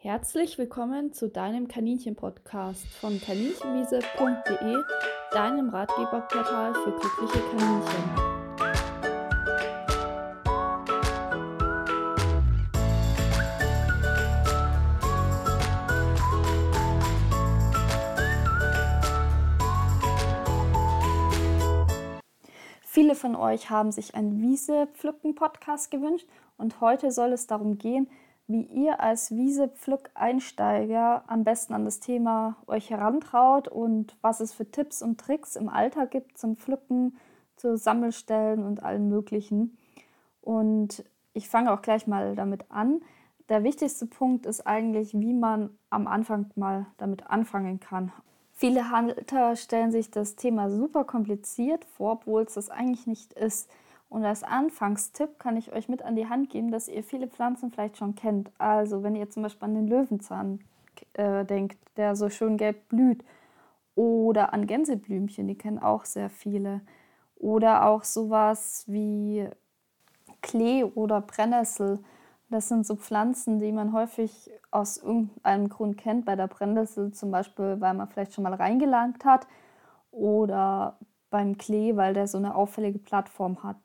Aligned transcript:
Herzlich 0.00 0.58
willkommen 0.58 1.12
zu 1.12 1.28
deinem 1.28 1.66
Kaninchen-Podcast 1.66 2.86
von 2.86 3.20
kaninchenwiese.de, 3.20 4.76
deinem 5.32 5.70
Ratgeberportal 5.70 6.72
für 6.72 6.92
glückliche 6.92 7.40
Kaninchen. 7.50 8.38
Viele 22.82 23.16
von 23.16 23.34
euch 23.34 23.68
haben 23.68 23.90
sich 23.90 24.14
einen 24.14 24.40
Wiese-Pflücken-Podcast 24.40 25.90
gewünscht 25.90 26.28
und 26.56 26.80
heute 26.80 27.10
soll 27.10 27.32
es 27.32 27.48
darum 27.48 27.78
gehen, 27.78 28.08
wie 28.48 28.62
ihr 28.62 29.00
als 29.00 29.30
Wiese-Pflück-Einsteiger 29.30 31.24
am 31.26 31.44
besten 31.44 31.74
an 31.74 31.84
das 31.84 32.00
Thema 32.00 32.56
euch 32.66 32.88
herantraut 32.88 33.68
und 33.68 34.16
was 34.22 34.40
es 34.40 34.54
für 34.54 34.70
Tipps 34.70 35.02
und 35.02 35.20
Tricks 35.20 35.54
im 35.54 35.68
Alltag 35.68 36.10
gibt 36.10 36.38
zum 36.38 36.56
Pflücken, 36.56 37.18
zu 37.56 37.76
Sammelstellen 37.76 38.64
und 38.64 38.82
allem 38.82 39.08
Möglichen. 39.08 39.76
Und 40.40 41.04
ich 41.34 41.48
fange 41.48 41.72
auch 41.72 41.82
gleich 41.82 42.06
mal 42.06 42.34
damit 42.34 42.70
an. 42.70 43.02
Der 43.50 43.64
wichtigste 43.64 44.06
Punkt 44.06 44.46
ist 44.46 44.66
eigentlich, 44.66 45.12
wie 45.12 45.34
man 45.34 45.70
am 45.90 46.06
Anfang 46.06 46.50
mal 46.54 46.86
damit 46.96 47.26
anfangen 47.26 47.80
kann. 47.80 48.12
Viele 48.52 48.90
Halter 48.90 49.56
stellen 49.56 49.92
sich 49.92 50.10
das 50.10 50.36
Thema 50.36 50.70
super 50.70 51.04
kompliziert 51.04 51.84
vor, 51.84 52.12
obwohl 52.12 52.42
es 52.42 52.54
das 52.54 52.70
eigentlich 52.70 53.06
nicht 53.06 53.34
ist. 53.34 53.70
Und 54.08 54.24
als 54.24 54.42
Anfangstipp 54.42 55.38
kann 55.38 55.56
ich 55.56 55.72
euch 55.72 55.88
mit 55.88 56.02
an 56.02 56.16
die 56.16 56.28
Hand 56.28 56.50
geben, 56.50 56.70
dass 56.70 56.88
ihr 56.88 57.04
viele 57.04 57.28
Pflanzen 57.28 57.70
vielleicht 57.70 57.98
schon 57.98 58.14
kennt. 58.14 58.50
Also 58.58 59.02
wenn 59.02 59.14
ihr 59.14 59.28
zum 59.28 59.42
Beispiel 59.42 59.66
an 59.66 59.74
den 59.74 59.86
Löwenzahn 59.86 60.60
äh, 61.12 61.44
denkt, 61.44 61.78
der 61.96 62.16
so 62.16 62.30
schön 62.30 62.56
gelb 62.56 62.88
blüht. 62.88 63.24
Oder 63.94 64.52
an 64.52 64.66
Gänseblümchen, 64.66 65.48
die 65.48 65.58
kennen 65.58 65.78
auch 65.78 66.04
sehr 66.04 66.30
viele. 66.30 66.80
Oder 67.36 67.86
auch 67.86 68.04
sowas 68.04 68.84
wie 68.86 69.48
Klee 70.40 70.84
oder 70.84 71.20
Brennnessel. 71.20 71.98
Das 72.48 72.68
sind 72.68 72.86
so 72.86 72.96
Pflanzen, 72.96 73.58
die 73.58 73.72
man 73.72 73.92
häufig 73.92 74.50
aus 74.70 74.96
irgendeinem 74.96 75.68
Grund 75.68 75.98
kennt. 75.98 76.24
Bei 76.24 76.36
der 76.36 76.46
Brennnessel 76.46 77.12
zum 77.12 77.30
Beispiel, 77.30 77.80
weil 77.80 77.94
man 77.94 78.08
vielleicht 78.08 78.34
schon 78.34 78.44
mal 78.44 78.54
reingelangt 78.54 79.24
hat. 79.24 79.46
Oder 80.12 80.96
beim 81.30 81.58
Klee, 81.58 81.96
weil 81.96 82.14
der 82.14 82.26
so 82.26 82.38
eine 82.38 82.54
auffällige 82.54 82.98
Plattform 82.98 83.62
hat. 83.62 83.76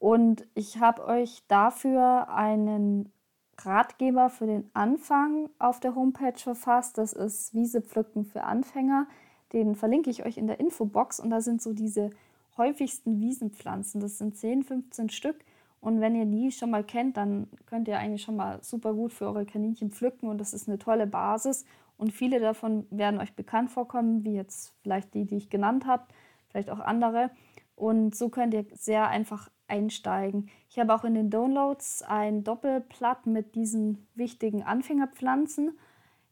Und 0.00 0.46
ich 0.54 0.80
habe 0.80 1.04
euch 1.04 1.44
dafür 1.46 2.30
einen 2.30 3.12
Ratgeber 3.58 4.30
für 4.30 4.46
den 4.46 4.68
Anfang 4.72 5.50
auf 5.58 5.78
der 5.78 5.94
Homepage 5.94 6.38
verfasst. 6.38 6.98
Das 6.98 7.12
ist 7.12 7.54
Wiese 7.54 7.82
pflücken 7.82 8.24
für 8.24 8.42
Anfänger. 8.44 9.06
Den 9.52 9.76
verlinke 9.76 10.08
ich 10.08 10.24
euch 10.24 10.38
in 10.38 10.46
der 10.46 10.58
Infobox. 10.58 11.20
Und 11.20 11.28
da 11.30 11.42
sind 11.42 11.60
so 11.60 11.74
diese 11.74 12.10
häufigsten 12.56 13.20
Wiesenpflanzen. 13.20 14.00
Das 14.00 14.16
sind 14.16 14.36
10, 14.36 14.62
15 14.64 15.10
Stück. 15.10 15.44
Und 15.82 16.00
wenn 16.00 16.14
ihr 16.14 16.24
die 16.24 16.50
schon 16.50 16.70
mal 16.70 16.82
kennt, 16.82 17.18
dann 17.18 17.48
könnt 17.66 17.86
ihr 17.86 17.98
eigentlich 17.98 18.22
schon 18.22 18.36
mal 18.36 18.62
super 18.62 18.94
gut 18.94 19.12
für 19.12 19.26
eure 19.26 19.46
Kaninchen 19.46 19.90
pflücken 19.90 20.28
und 20.28 20.38
das 20.38 20.52
ist 20.52 20.68
eine 20.68 20.78
tolle 20.78 21.06
Basis. 21.06 21.64
Und 21.96 22.12
viele 22.12 22.38
davon 22.38 22.86
werden 22.90 23.20
euch 23.20 23.34
bekannt 23.34 23.70
vorkommen, 23.70 24.24
wie 24.24 24.34
jetzt 24.34 24.74
vielleicht 24.82 25.14
die, 25.14 25.24
die 25.24 25.36
ich 25.36 25.50
genannt 25.50 25.86
habe, 25.86 26.04
vielleicht 26.48 26.70
auch 26.70 26.80
andere. 26.80 27.30
Und 27.76 28.14
so 28.14 28.28
könnt 28.28 28.52
ihr 28.52 28.66
sehr 28.74 29.08
einfach 29.08 29.50
einsteigen. 29.70 30.50
Ich 30.68 30.78
habe 30.78 30.94
auch 30.94 31.04
in 31.04 31.14
den 31.14 31.30
Downloads 31.30 32.02
ein 32.02 32.44
Doppelblatt 32.44 33.26
mit 33.26 33.54
diesen 33.54 34.06
wichtigen 34.14 34.62
Anfängerpflanzen. 34.62 35.78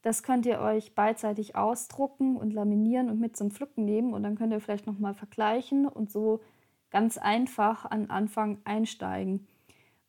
Das 0.02 0.22
könnt 0.22 0.46
ihr 0.46 0.60
euch 0.60 0.94
beidseitig 0.94 1.56
ausdrucken 1.56 2.36
und 2.36 2.52
laminieren 2.52 3.08
und 3.10 3.20
mit 3.20 3.36
zum 3.36 3.50
Pflücken 3.50 3.84
nehmen 3.84 4.14
und 4.14 4.22
dann 4.22 4.36
könnt 4.36 4.52
ihr 4.52 4.60
vielleicht 4.60 4.86
nochmal 4.86 5.14
vergleichen 5.14 5.86
und 5.86 6.10
so 6.10 6.40
ganz 6.90 7.18
einfach 7.18 7.84
an 7.84 8.10
Anfang 8.10 8.58
einsteigen. 8.64 9.46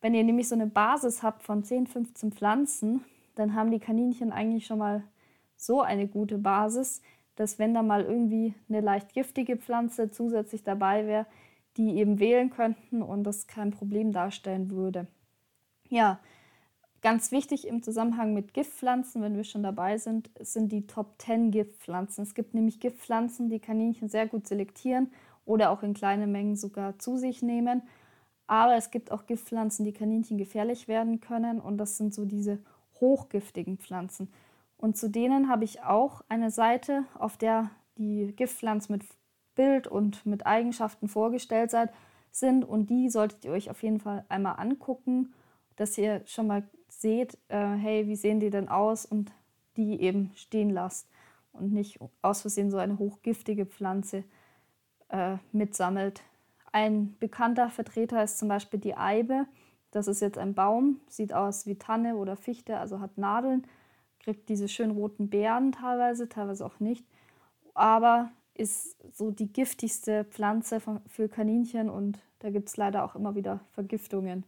Wenn 0.01 0.13
ihr 0.13 0.23
nämlich 0.23 0.47
so 0.47 0.55
eine 0.55 0.67
Basis 0.67 1.23
habt 1.23 1.43
von 1.43 1.63
10, 1.63 1.87
15 1.87 2.31
Pflanzen, 2.31 3.03
dann 3.35 3.53
haben 3.53 3.71
die 3.71 3.79
Kaninchen 3.79 4.31
eigentlich 4.31 4.65
schon 4.65 4.79
mal 4.79 5.03
so 5.55 5.81
eine 5.81 6.07
gute 6.07 6.37
Basis, 6.37 7.01
dass 7.35 7.59
wenn 7.59 7.73
da 7.73 7.83
mal 7.83 8.03
irgendwie 8.03 8.53
eine 8.69 8.81
leicht 8.81 9.13
giftige 9.13 9.57
Pflanze 9.57 10.11
zusätzlich 10.11 10.63
dabei 10.63 11.05
wäre, 11.05 11.25
die 11.79 11.95
eben 11.95 12.19
wählen 12.19 12.49
könnten 12.49 13.01
und 13.01 13.23
das 13.23 13.47
kein 13.47 13.71
Problem 13.71 14.11
darstellen 14.11 14.69
würde. 14.69 15.07
Ja, 15.87 16.19
ganz 17.01 17.31
wichtig 17.31 17.65
im 17.65 17.81
Zusammenhang 17.81 18.33
mit 18.33 18.53
Giftpflanzen, 18.53 19.21
wenn 19.21 19.37
wir 19.37 19.45
schon 19.45 19.63
dabei 19.63 19.97
sind, 19.97 20.29
sind 20.41 20.73
die 20.73 20.87
Top 20.87 21.15
10 21.19 21.51
Giftpflanzen. 21.51 22.25
Es 22.25 22.35
gibt 22.35 22.53
nämlich 22.53 22.81
Giftpflanzen, 22.81 23.49
die 23.49 23.61
Kaninchen 23.61 24.09
sehr 24.09 24.27
gut 24.27 24.45
selektieren 24.45 25.09
oder 25.45 25.71
auch 25.71 25.81
in 25.81 25.93
kleinen 25.93 26.33
Mengen 26.33 26.57
sogar 26.57 26.99
zu 26.99 27.15
sich 27.15 27.41
nehmen. 27.41 27.81
Aber 28.45 28.75
es 28.75 28.91
gibt 28.91 29.09
auch 29.13 29.25
Giftpflanzen, 29.25 29.85
die 29.85 29.93
Kaninchen 29.93 30.37
gefährlich 30.37 30.89
werden 30.89 31.21
können 31.21 31.61
und 31.61 31.77
das 31.77 31.95
sind 31.95 32.13
so 32.13 32.25
diese 32.25 32.59
hochgiftigen 32.99 33.77
Pflanzen. 33.77 34.33
Und 34.75 34.97
zu 34.97 35.09
denen 35.09 35.47
habe 35.47 35.63
ich 35.63 35.81
auch 35.81 36.23
eine 36.27 36.51
Seite, 36.51 37.05
auf 37.17 37.37
der 37.37 37.71
die 37.97 38.33
Giftpflanzen 38.35 38.95
mit 38.95 39.03
Bild 39.59 39.87
und 39.87 40.25
mit 40.25 40.45
Eigenschaften 40.45 41.09
vorgestellt 41.09 41.69
seid, 41.69 41.91
sind 42.31 42.63
und 42.63 42.89
die 42.89 43.09
solltet 43.09 43.43
ihr 43.43 43.51
euch 43.51 43.69
auf 43.69 43.83
jeden 43.83 43.99
Fall 43.99 44.23
einmal 44.29 44.55
angucken, 44.57 45.33
dass 45.75 45.97
ihr 45.97 46.21
schon 46.27 46.47
mal 46.47 46.63
seht, 46.87 47.37
äh, 47.49 47.75
hey, 47.75 48.07
wie 48.07 48.15
sehen 48.15 48.39
die 48.39 48.51
denn 48.51 48.69
aus 48.69 49.05
und 49.05 49.33
die 49.75 49.99
eben 49.99 50.31
stehen 50.35 50.69
lasst 50.69 51.09
und 51.51 51.73
nicht 51.73 51.99
aus 52.21 52.39
Versehen 52.39 52.71
so 52.71 52.77
eine 52.77 52.99
hochgiftige 52.99 53.65
Pflanze 53.65 54.23
äh, 55.09 55.35
mitsammelt. 55.51 56.21
Ein 56.71 57.17
bekannter 57.19 57.69
Vertreter 57.69 58.23
ist 58.23 58.39
zum 58.39 58.47
Beispiel 58.47 58.79
die 58.79 58.95
Eibe. 58.95 59.45
Das 59.91 60.07
ist 60.07 60.21
jetzt 60.21 60.37
ein 60.37 60.53
Baum, 60.53 61.01
sieht 61.09 61.33
aus 61.33 61.65
wie 61.65 61.75
Tanne 61.75 62.15
oder 62.15 62.37
Fichte, 62.37 62.77
also 62.77 63.01
hat 63.01 63.17
Nadeln, 63.17 63.67
kriegt 64.21 64.47
diese 64.47 64.69
schön 64.69 64.91
roten 64.91 65.29
Beeren 65.29 65.73
teilweise, 65.73 66.29
teilweise 66.29 66.65
auch 66.65 66.79
nicht. 66.79 67.05
Aber 67.73 68.31
ist 68.59 68.97
so 69.15 69.31
die 69.31 69.51
giftigste 69.51 70.25
Pflanze 70.25 70.81
für 71.07 71.29
Kaninchen 71.29 71.89
und 71.89 72.19
da 72.39 72.49
gibt 72.49 72.69
es 72.69 72.77
leider 72.77 73.03
auch 73.03 73.15
immer 73.15 73.35
wieder 73.35 73.61
Vergiftungen. 73.71 74.45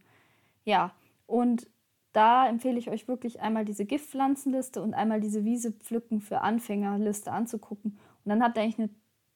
Ja, 0.64 0.94
und 1.26 1.68
da 2.14 2.48
empfehle 2.48 2.78
ich 2.78 2.90
euch 2.90 3.08
wirklich 3.08 3.40
einmal 3.40 3.64
diese 3.64 3.86
Giftpflanzenliste 3.86 4.82
und 4.82 4.94
einmal 4.94 5.22
diese 5.22 5.46
Wiese 5.46 5.72
pflücken 5.72 6.20
für 6.20 6.42
Anfängerliste 6.42 7.32
anzugucken. 7.32 7.98
Und 8.24 8.30
dann 8.30 8.44
habt 8.44 8.58
ihr 8.58 8.64
eigentlich 8.64 8.80
eine 8.80 8.90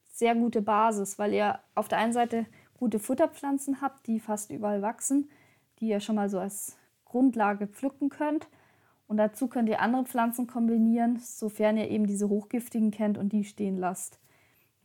sehr 0.07 0.35
gute 0.35 0.61
Basis, 0.61 1.17
weil 1.17 1.33
ihr 1.33 1.59
auf 1.73 1.87
der 1.87 1.99
einen 1.99 2.13
Seite 2.13 2.45
gute 2.77 2.99
Futterpflanzen 2.99 3.81
habt, 3.81 4.07
die 4.07 4.19
fast 4.19 4.51
überall 4.51 4.81
wachsen, 4.81 5.29
die 5.79 5.87
ihr 5.87 6.01
schon 6.01 6.15
mal 6.15 6.29
so 6.29 6.39
als 6.39 6.77
Grundlage 7.05 7.67
pflücken 7.67 8.09
könnt. 8.09 8.49
Und 9.07 9.17
dazu 9.17 9.47
könnt 9.47 9.69
ihr 9.69 9.81
andere 9.81 10.03
Pflanzen 10.05 10.47
kombinieren, 10.47 11.19
sofern 11.19 11.77
ihr 11.77 11.89
eben 11.89 12.07
diese 12.07 12.27
hochgiftigen 12.27 12.91
kennt 12.91 13.17
und 13.17 13.31
die 13.31 13.43
stehen 13.43 13.77
lasst. 13.77 14.19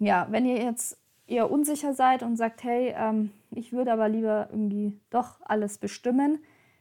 Ja, 0.00 0.26
wenn 0.30 0.46
ihr 0.46 0.56
jetzt 0.56 0.98
eher 1.26 1.50
unsicher 1.50 1.92
seid 1.92 2.22
und 2.22 2.36
sagt, 2.36 2.64
hey, 2.64 2.94
ähm, 2.96 3.32
ich 3.50 3.72
würde 3.72 3.92
aber 3.92 4.08
lieber 4.08 4.48
irgendwie 4.50 4.98
doch 5.10 5.40
alles 5.42 5.76
bestimmen, 5.76 6.38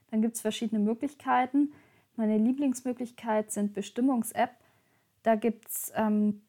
dann 0.10 0.22
gibt 0.22 0.36
es 0.36 0.42
verschiedene 0.42 0.82
Möglichkeiten. 0.82 1.74
Meine 2.16 2.38
Lieblingsmöglichkeit 2.38 3.52
sind 3.52 3.74
Bestimmungs-App. 3.74 4.52
Da 5.24 5.36
gibt 5.36 5.68
es 5.68 5.92
ähm, 5.96 6.42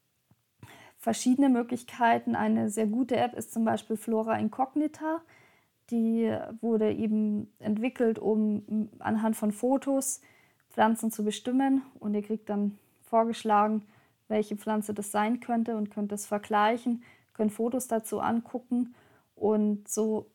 verschiedene 0.96 1.48
Möglichkeiten. 1.48 2.36
Eine 2.36 2.70
sehr 2.70 2.86
gute 2.86 3.16
App 3.16 3.34
ist 3.34 3.52
zum 3.52 3.64
Beispiel 3.64 3.96
Flora 3.96 4.38
Incognita. 4.38 5.22
Die 5.90 6.32
wurde 6.60 6.92
eben 6.92 7.52
entwickelt, 7.58 8.20
um 8.20 8.88
anhand 9.00 9.36
von 9.36 9.50
Fotos 9.50 10.20
Pflanzen 10.70 11.10
zu 11.10 11.24
bestimmen. 11.24 11.82
Und 11.98 12.14
ihr 12.14 12.22
kriegt 12.22 12.48
dann 12.48 12.78
vorgeschlagen, 13.02 13.82
welche 14.30 14.56
Pflanze 14.56 14.94
das 14.94 15.10
sein 15.10 15.40
könnte 15.40 15.76
und 15.76 15.90
könnt 15.90 16.12
es 16.12 16.26
vergleichen, 16.26 17.02
könnt 17.34 17.52
Fotos 17.52 17.88
dazu 17.88 18.20
angucken 18.20 18.94
und 19.34 19.88
so 19.88 20.30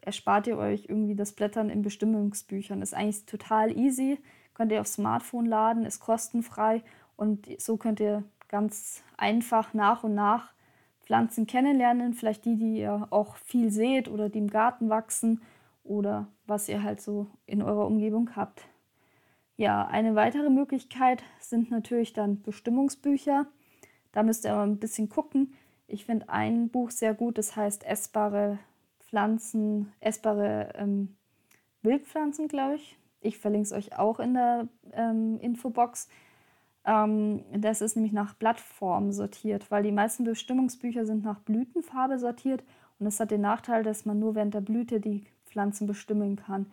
erspart 0.00 0.46
ihr 0.46 0.58
euch 0.58 0.86
irgendwie 0.88 1.14
das 1.14 1.32
Blättern 1.32 1.70
in 1.70 1.82
Bestimmungsbüchern. 1.82 2.82
Ist 2.82 2.94
eigentlich 2.94 3.26
total 3.26 3.76
easy, 3.76 4.18
könnt 4.54 4.70
ihr 4.70 4.80
aufs 4.80 4.94
Smartphone 4.94 5.46
laden, 5.46 5.84
ist 5.84 6.00
kostenfrei 6.00 6.82
und 7.16 7.48
so 7.60 7.76
könnt 7.76 8.00
ihr 8.00 8.22
ganz 8.48 9.02
einfach 9.16 9.74
nach 9.74 10.04
und 10.04 10.14
nach 10.14 10.52
Pflanzen 11.02 11.46
kennenlernen, 11.46 12.14
vielleicht 12.14 12.44
die, 12.44 12.56
die 12.56 12.78
ihr 12.78 13.08
auch 13.10 13.36
viel 13.36 13.70
seht 13.70 14.08
oder 14.08 14.28
die 14.28 14.38
im 14.38 14.48
Garten 14.48 14.88
wachsen 14.88 15.42
oder 15.82 16.28
was 16.46 16.68
ihr 16.68 16.82
halt 16.82 17.00
so 17.00 17.26
in 17.46 17.62
eurer 17.62 17.86
Umgebung 17.86 18.36
habt. 18.36 18.66
Ja, 19.56 19.86
eine 19.86 20.14
weitere 20.14 20.50
Möglichkeit 20.50 21.22
sind 21.38 21.70
natürlich 21.70 22.12
dann 22.12 22.42
Bestimmungsbücher. 22.42 23.46
Da 24.12 24.22
müsst 24.22 24.44
ihr 24.44 24.52
aber 24.52 24.62
ein 24.62 24.78
bisschen 24.78 25.08
gucken. 25.08 25.54
Ich 25.86 26.04
finde 26.04 26.28
ein 26.28 26.70
Buch 26.70 26.90
sehr 26.90 27.14
gut, 27.14 27.38
das 27.38 27.54
heißt 27.54 27.84
Essbare 27.84 28.58
Pflanzen, 28.98 29.92
essbare 30.00 30.72
ähm, 30.76 31.14
Wildpflanzen, 31.82 32.48
glaube 32.48 32.76
ich. 32.76 32.98
Ich 33.20 33.38
verlinke 33.38 33.66
es 33.66 33.72
euch 33.72 33.96
auch 33.96 34.18
in 34.18 34.34
der 34.34 34.66
ähm, 34.92 35.38
Infobox. 35.40 36.08
Ähm, 36.84 37.44
das 37.56 37.80
ist 37.80 37.94
nämlich 37.94 38.12
nach 38.12 38.34
Blattform 38.34 39.12
sortiert, 39.12 39.70
weil 39.70 39.84
die 39.84 39.92
meisten 39.92 40.24
Bestimmungsbücher 40.24 41.06
sind 41.06 41.22
nach 41.22 41.38
Blütenfarbe 41.38 42.18
sortiert 42.18 42.64
und 42.98 43.04
das 43.04 43.20
hat 43.20 43.30
den 43.30 43.40
Nachteil, 43.40 43.84
dass 43.84 44.04
man 44.04 44.18
nur 44.18 44.34
während 44.34 44.54
der 44.54 44.60
Blüte 44.62 45.00
die 45.00 45.24
Pflanzen 45.46 45.86
bestimmen 45.86 46.36
kann. 46.36 46.66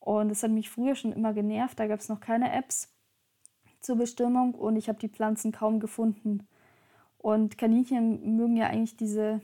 Und 0.00 0.30
das 0.30 0.42
hat 0.42 0.50
mich 0.50 0.70
früher 0.70 0.94
schon 0.94 1.12
immer 1.12 1.32
genervt, 1.34 1.78
da 1.78 1.86
gab 1.86 2.00
es 2.00 2.08
noch 2.08 2.20
keine 2.20 2.52
Apps 2.52 2.92
zur 3.80 3.96
Bestimmung 3.96 4.54
und 4.54 4.76
ich 4.76 4.88
habe 4.88 4.98
die 4.98 5.08
Pflanzen 5.08 5.52
kaum 5.52 5.78
gefunden. 5.78 6.46
Und 7.18 7.58
Kaninchen 7.58 8.36
mögen 8.36 8.56
ja 8.56 8.66
eigentlich 8.66 8.96
diese 8.96 9.40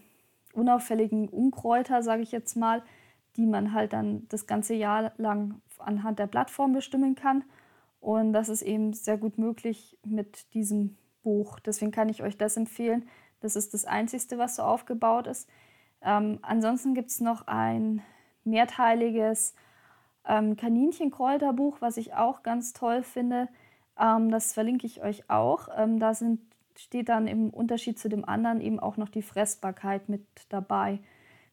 unauffälligen 0.54 1.28
Unkräuter, 1.28 2.02
sage 2.02 2.22
ich 2.22 2.32
jetzt 2.32 2.56
mal, 2.56 2.82
die 3.36 3.46
man 3.46 3.72
halt 3.72 3.92
dann 3.92 4.26
das 4.28 4.46
ganze 4.46 4.74
Jahr 4.74 5.12
lang 5.18 5.60
anhand 5.78 6.18
der 6.18 6.26
Plattform 6.26 6.72
bestimmen 6.72 7.14
kann. 7.14 7.44
Und 8.00 8.32
das 8.32 8.48
ist 8.48 8.62
eben 8.62 8.94
sehr 8.94 9.18
gut 9.18 9.36
möglich 9.36 9.98
mit 10.04 10.54
diesem 10.54 10.96
Buch. 11.22 11.60
Deswegen 11.60 11.90
kann 11.90 12.08
ich 12.08 12.22
euch 12.22 12.38
das 12.38 12.56
empfehlen. 12.56 13.06
Das 13.40 13.56
ist 13.56 13.74
das 13.74 13.84
Einzige, 13.84 14.38
was 14.38 14.56
so 14.56 14.62
aufgebaut 14.62 15.26
ist. 15.26 15.48
Ähm, 16.00 16.38
ansonsten 16.42 16.94
gibt 16.94 17.10
es 17.10 17.20
noch 17.20 17.46
ein 17.46 18.02
mehrteiliges 18.44 19.54
ähm, 20.26 20.56
Kaninchenkräuterbuch, 20.56 21.80
was 21.80 21.96
ich 21.96 22.14
auch 22.14 22.42
ganz 22.42 22.72
toll 22.72 23.02
finde. 23.02 23.48
Ähm, 23.98 24.30
das 24.30 24.52
verlinke 24.52 24.86
ich 24.86 25.02
euch 25.02 25.28
auch. 25.30 25.68
Ähm, 25.76 25.98
da 25.98 26.14
sind, 26.14 26.40
steht 26.76 27.08
dann 27.08 27.26
im 27.26 27.50
Unterschied 27.50 27.98
zu 27.98 28.08
dem 28.08 28.24
anderen 28.24 28.60
eben 28.60 28.80
auch 28.80 28.96
noch 28.96 29.08
die 29.08 29.22
Fressbarkeit 29.22 30.08
mit 30.08 30.26
dabei. 30.48 31.00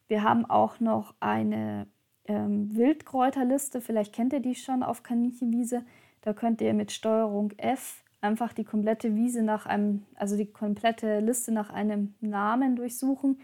Wir 0.08 0.22
haben 0.22 0.44
auch 0.44 0.80
noch 0.80 1.14
eine 1.20 1.86
ähm, 2.26 2.74
Wildkräuterliste, 2.74 3.80
vielleicht 3.80 4.14
kennt 4.14 4.32
ihr 4.32 4.40
die 4.40 4.54
schon 4.54 4.82
auf 4.82 5.02
Kaninchenwiese. 5.02 5.84
Da 6.20 6.32
könnt 6.32 6.60
ihr 6.60 6.74
mit 6.74 6.92
Steuerung 6.92 7.52
F 7.56 8.02
einfach 8.20 8.52
die 8.54 8.64
komplette 8.64 9.14
Wiese 9.14 9.42
nach 9.42 9.66
einem, 9.66 10.06
also 10.14 10.36
die 10.36 10.50
komplette 10.50 11.20
Liste 11.20 11.52
nach 11.52 11.70
einem 11.70 12.14
Namen 12.20 12.76
durchsuchen. 12.76 13.38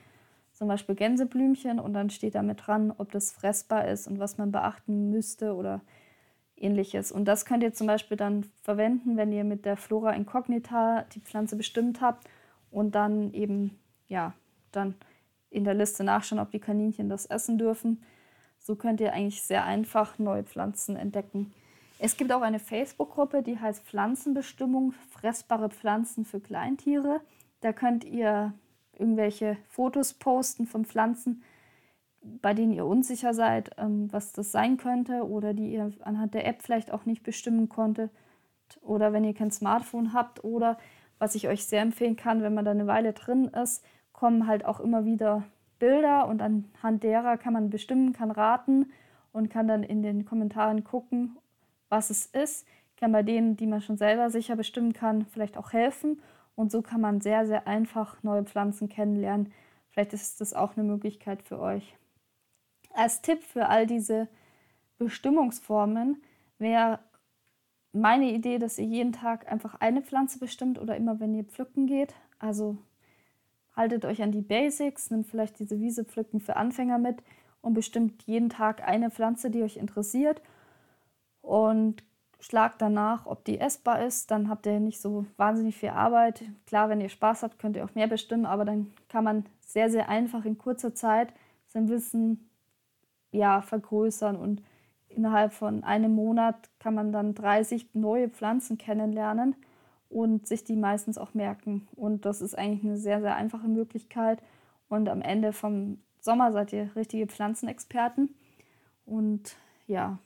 Zum 0.60 0.68
Beispiel 0.68 0.94
Gänseblümchen 0.94 1.80
und 1.80 1.94
dann 1.94 2.10
steht 2.10 2.34
da 2.34 2.42
mit 2.42 2.66
dran, 2.66 2.92
ob 2.98 3.10
das 3.12 3.32
fressbar 3.32 3.88
ist 3.88 4.06
und 4.06 4.18
was 4.18 4.36
man 4.36 4.52
beachten 4.52 5.08
müsste 5.08 5.54
oder 5.54 5.80
ähnliches. 6.54 7.12
Und 7.12 7.24
das 7.24 7.46
könnt 7.46 7.62
ihr 7.62 7.72
zum 7.72 7.86
Beispiel 7.86 8.18
dann 8.18 8.44
verwenden, 8.60 9.16
wenn 9.16 9.32
ihr 9.32 9.44
mit 9.44 9.64
der 9.64 9.78
Flora 9.78 10.12
Incognita 10.12 11.06
die 11.14 11.20
Pflanze 11.20 11.56
bestimmt 11.56 12.02
habt 12.02 12.28
und 12.70 12.94
dann 12.94 13.32
eben, 13.32 13.78
ja, 14.08 14.34
dann 14.70 14.96
in 15.48 15.64
der 15.64 15.72
Liste 15.72 16.04
nachschauen, 16.04 16.38
ob 16.38 16.50
die 16.50 16.60
Kaninchen 16.60 17.08
das 17.08 17.24
essen 17.24 17.56
dürfen. 17.56 18.02
So 18.58 18.76
könnt 18.76 19.00
ihr 19.00 19.14
eigentlich 19.14 19.40
sehr 19.40 19.64
einfach 19.64 20.18
neue 20.18 20.44
Pflanzen 20.44 20.94
entdecken. 20.94 21.54
Es 21.98 22.18
gibt 22.18 22.32
auch 22.32 22.42
eine 22.42 22.58
Facebook-Gruppe, 22.58 23.42
die 23.42 23.58
heißt 23.58 23.82
Pflanzenbestimmung, 23.84 24.92
fressbare 25.08 25.70
Pflanzen 25.70 26.26
für 26.26 26.40
Kleintiere. 26.40 27.22
Da 27.62 27.72
könnt 27.72 28.04
ihr 28.04 28.52
irgendwelche 29.00 29.56
Fotos 29.68 30.14
posten 30.14 30.66
von 30.66 30.84
Pflanzen, 30.84 31.42
bei 32.20 32.54
denen 32.54 32.72
ihr 32.72 32.86
unsicher 32.86 33.34
seid, 33.34 33.70
ähm, 33.78 34.12
was 34.12 34.32
das 34.32 34.52
sein 34.52 34.76
könnte 34.76 35.26
oder 35.26 35.54
die 35.54 35.72
ihr 35.72 35.92
anhand 36.02 36.34
der 36.34 36.46
App 36.46 36.62
vielleicht 36.62 36.92
auch 36.92 37.06
nicht 37.06 37.22
bestimmen 37.22 37.68
konntet 37.68 38.10
oder 38.82 39.12
wenn 39.12 39.24
ihr 39.24 39.34
kein 39.34 39.50
Smartphone 39.50 40.12
habt 40.12 40.44
oder 40.44 40.78
was 41.18 41.34
ich 41.34 41.48
euch 41.48 41.64
sehr 41.64 41.82
empfehlen 41.82 42.16
kann, 42.16 42.42
wenn 42.42 42.54
man 42.54 42.64
da 42.64 42.70
eine 42.70 42.86
Weile 42.86 43.12
drin 43.12 43.46
ist, 43.48 43.84
kommen 44.12 44.46
halt 44.46 44.64
auch 44.64 44.80
immer 44.80 45.04
wieder 45.04 45.44
Bilder 45.78 46.28
und 46.28 46.42
anhand 46.42 47.02
derer 47.02 47.38
kann 47.38 47.54
man 47.54 47.70
bestimmen, 47.70 48.12
kann 48.12 48.30
raten 48.30 48.92
und 49.32 49.50
kann 49.50 49.66
dann 49.66 49.82
in 49.82 50.02
den 50.02 50.24
Kommentaren 50.24 50.84
gucken, 50.84 51.36
was 51.88 52.10
es 52.10 52.26
ist, 52.26 52.66
kann 52.96 53.12
bei 53.12 53.22
denen, 53.22 53.56
die 53.56 53.66
man 53.66 53.80
schon 53.80 53.96
selber 53.96 54.30
sicher 54.30 54.56
bestimmen 54.56 54.92
kann, 54.92 55.24
vielleicht 55.24 55.56
auch 55.56 55.72
helfen 55.72 56.20
und 56.60 56.70
so 56.70 56.82
kann 56.82 57.00
man 57.00 57.22
sehr, 57.22 57.46
sehr 57.46 57.66
einfach 57.66 58.22
neue 58.22 58.44
Pflanzen 58.44 58.90
kennenlernen. 58.90 59.50
Vielleicht 59.88 60.12
ist 60.12 60.42
das 60.42 60.52
auch 60.52 60.76
eine 60.76 60.86
Möglichkeit 60.86 61.42
für 61.42 61.58
euch. 61.58 61.96
Als 62.92 63.22
Tipp 63.22 63.42
für 63.42 63.70
all 63.70 63.86
diese 63.86 64.28
Bestimmungsformen 64.98 66.22
wäre 66.58 66.98
meine 67.92 68.30
Idee, 68.30 68.58
dass 68.58 68.78
ihr 68.78 68.84
jeden 68.84 69.12
Tag 69.12 69.50
einfach 69.50 69.76
eine 69.80 70.02
Pflanze 70.02 70.38
bestimmt 70.38 70.78
oder 70.78 70.96
immer, 70.96 71.18
wenn 71.18 71.34
ihr 71.34 71.44
pflücken 71.44 71.86
geht. 71.86 72.14
Also 72.38 72.76
haltet 73.74 74.04
euch 74.04 74.22
an 74.22 74.30
die 74.30 74.42
Basics, 74.42 75.10
nimmt 75.10 75.28
vielleicht 75.28 75.60
diese 75.60 75.80
Wiese 75.80 76.04
pflücken 76.04 76.40
für 76.40 76.56
Anfänger 76.56 76.98
mit 76.98 77.22
und 77.62 77.72
bestimmt 77.72 78.24
jeden 78.24 78.50
Tag 78.50 78.86
eine 78.86 79.10
Pflanze, 79.10 79.50
die 79.50 79.62
euch 79.62 79.78
interessiert. 79.78 80.42
Und 81.40 82.04
schlagt 82.40 82.82
danach, 82.82 83.26
ob 83.26 83.44
die 83.44 83.60
essbar 83.60 84.04
ist. 84.04 84.30
Dann 84.30 84.48
habt 84.48 84.66
ihr 84.66 84.80
nicht 84.80 85.00
so 85.00 85.26
wahnsinnig 85.36 85.76
viel 85.76 85.90
Arbeit. 85.90 86.42
Klar, 86.66 86.88
wenn 86.88 87.00
ihr 87.00 87.08
Spaß 87.08 87.42
habt, 87.42 87.58
könnt 87.58 87.76
ihr 87.76 87.84
auch 87.84 87.94
mehr 87.94 88.08
bestimmen, 88.08 88.46
aber 88.46 88.64
dann 88.64 88.92
kann 89.08 89.24
man 89.24 89.44
sehr, 89.60 89.90
sehr 89.90 90.08
einfach 90.08 90.44
in 90.44 90.58
kurzer 90.58 90.94
Zeit 90.94 91.32
sein 91.68 91.88
Wissen 91.88 92.50
ja, 93.30 93.62
vergrößern 93.62 94.36
und 94.36 94.62
innerhalb 95.08 95.52
von 95.52 95.84
einem 95.84 96.12
Monat 96.12 96.70
kann 96.78 96.94
man 96.94 97.12
dann 97.12 97.34
30 97.34 97.94
neue 97.94 98.28
Pflanzen 98.28 98.78
kennenlernen 98.78 99.54
und 100.08 100.46
sich 100.46 100.64
die 100.64 100.76
meistens 100.76 101.18
auch 101.18 101.34
merken. 101.34 101.88
Und 101.94 102.24
das 102.24 102.40
ist 102.40 102.56
eigentlich 102.58 102.84
eine 102.84 102.96
sehr, 102.96 103.20
sehr 103.20 103.36
einfache 103.36 103.68
Möglichkeit. 103.68 104.42
Und 104.88 105.08
am 105.08 105.22
Ende 105.22 105.52
vom 105.52 105.98
Sommer 106.20 106.52
seid 106.52 106.72
ihr 106.72 106.90
richtige 106.96 107.26
Pflanzenexperten. 107.26 108.34
Und 109.04 109.56
ja, 109.86 110.18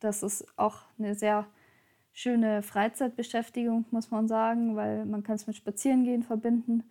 das 0.00 0.22
ist 0.22 0.46
auch 0.58 0.78
eine 0.98 1.14
sehr 1.14 1.46
schöne 2.12 2.62
Freizeitbeschäftigung, 2.62 3.84
muss 3.90 4.10
man 4.10 4.28
sagen, 4.28 4.76
weil 4.76 5.06
man 5.06 5.22
kann 5.22 5.36
es 5.36 5.46
mit 5.46 5.56
Spazierengehen 5.56 6.22
verbinden 6.22 6.84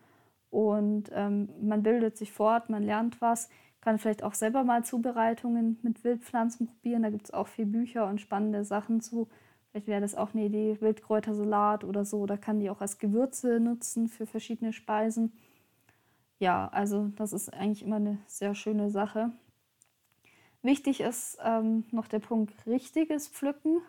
und 0.49 1.11
ähm, 1.13 1.49
man 1.61 1.83
bildet 1.83 2.17
sich 2.17 2.31
fort, 2.31 2.69
man 2.69 2.83
lernt 2.83 3.21
was 3.21 3.49
kann 3.81 3.97
vielleicht 3.97 4.23
auch 4.23 4.33
selber 4.33 4.63
mal 4.63 4.83
Zubereitungen 4.83 5.79
mit 5.81 6.03
Wildpflanzen 6.03 6.67
probieren. 6.67 7.03
Da 7.03 7.09
gibt 7.09 7.25
es 7.25 7.33
auch 7.33 7.47
viele 7.47 7.67
Bücher 7.67 8.07
und 8.07 8.19
spannende 8.19 8.63
Sachen 8.63 9.01
zu. 9.01 9.29
Vielleicht 9.71 9.87
wäre 9.87 10.01
das 10.01 10.15
auch 10.15 10.33
eine 10.33 10.45
Idee, 10.45 10.77
Wildkräutersalat 10.81 11.83
oder 11.83 12.03
so. 12.03 12.25
Da 12.25 12.37
kann 12.37 12.59
die 12.59 12.69
auch 12.69 12.81
als 12.81 12.97
Gewürze 12.97 13.59
nutzen 13.59 14.07
für 14.07 14.25
verschiedene 14.25 14.73
Speisen. 14.73 15.31
Ja, 16.39 16.67
also 16.69 17.09
das 17.15 17.33
ist 17.33 17.53
eigentlich 17.53 17.83
immer 17.83 17.97
eine 17.97 18.17
sehr 18.27 18.55
schöne 18.55 18.89
Sache. 18.89 19.31
Wichtig 20.61 21.01
ist 21.01 21.37
ähm, 21.43 21.85
noch 21.91 22.07
der 22.07 22.19
Punkt 22.19 22.65
richtiges 22.67 23.27
Pflücken, 23.27 23.81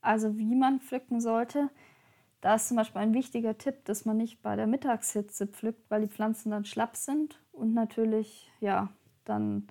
also 0.00 0.38
wie 0.38 0.54
man 0.54 0.80
pflücken 0.80 1.20
sollte. 1.20 1.68
Da 2.40 2.54
ist 2.54 2.68
zum 2.68 2.76
Beispiel 2.76 3.00
ein 3.00 3.14
wichtiger 3.14 3.58
Tipp, 3.58 3.84
dass 3.86 4.04
man 4.04 4.18
nicht 4.18 4.42
bei 4.42 4.54
der 4.54 4.66
Mittagshitze 4.66 5.46
pflückt, 5.46 5.90
weil 5.90 6.02
die 6.02 6.12
Pflanzen 6.12 6.50
dann 6.50 6.64
schlapp 6.64 6.96
sind 6.96 7.40
und 7.50 7.74
natürlich 7.74 8.52
ja 8.60 8.90
dann 9.24 9.66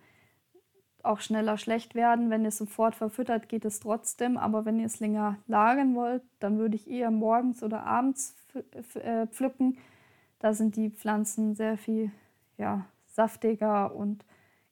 auch 1.05 1.21
schneller 1.21 1.57
schlecht 1.57 1.95
werden. 1.95 2.29
Wenn 2.29 2.41
ihr 2.41 2.49
es 2.49 2.57
sofort 2.57 2.95
verfüttert, 2.95 3.47
geht 3.47 3.63
es 3.63 3.79
trotzdem. 3.79 4.37
Aber 4.37 4.65
wenn 4.65 4.79
ihr 4.79 4.87
es 4.87 4.99
länger 4.99 5.37
lagern 5.47 5.95
wollt, 5.95 6.23
dann 6.39 6.57
würde 6.57 6.75
ich 6.75 6.89
eher 6.89 7.11
morgens 7.11 7.63
oder 7.63 7.85
abends 7.85 8.35
äh, 8.95 9.27
pflücken. 9.27 9.77
Da 10.39 10.53
sind 10.53 10.75
die 10.75 10.89
Pflanzen 10.89 11.55
sehr 11.55 11.77
viel 11.77 12.11
ja, 12.57 12.85
saftiger 13.07 13.95
und 13.95 14.25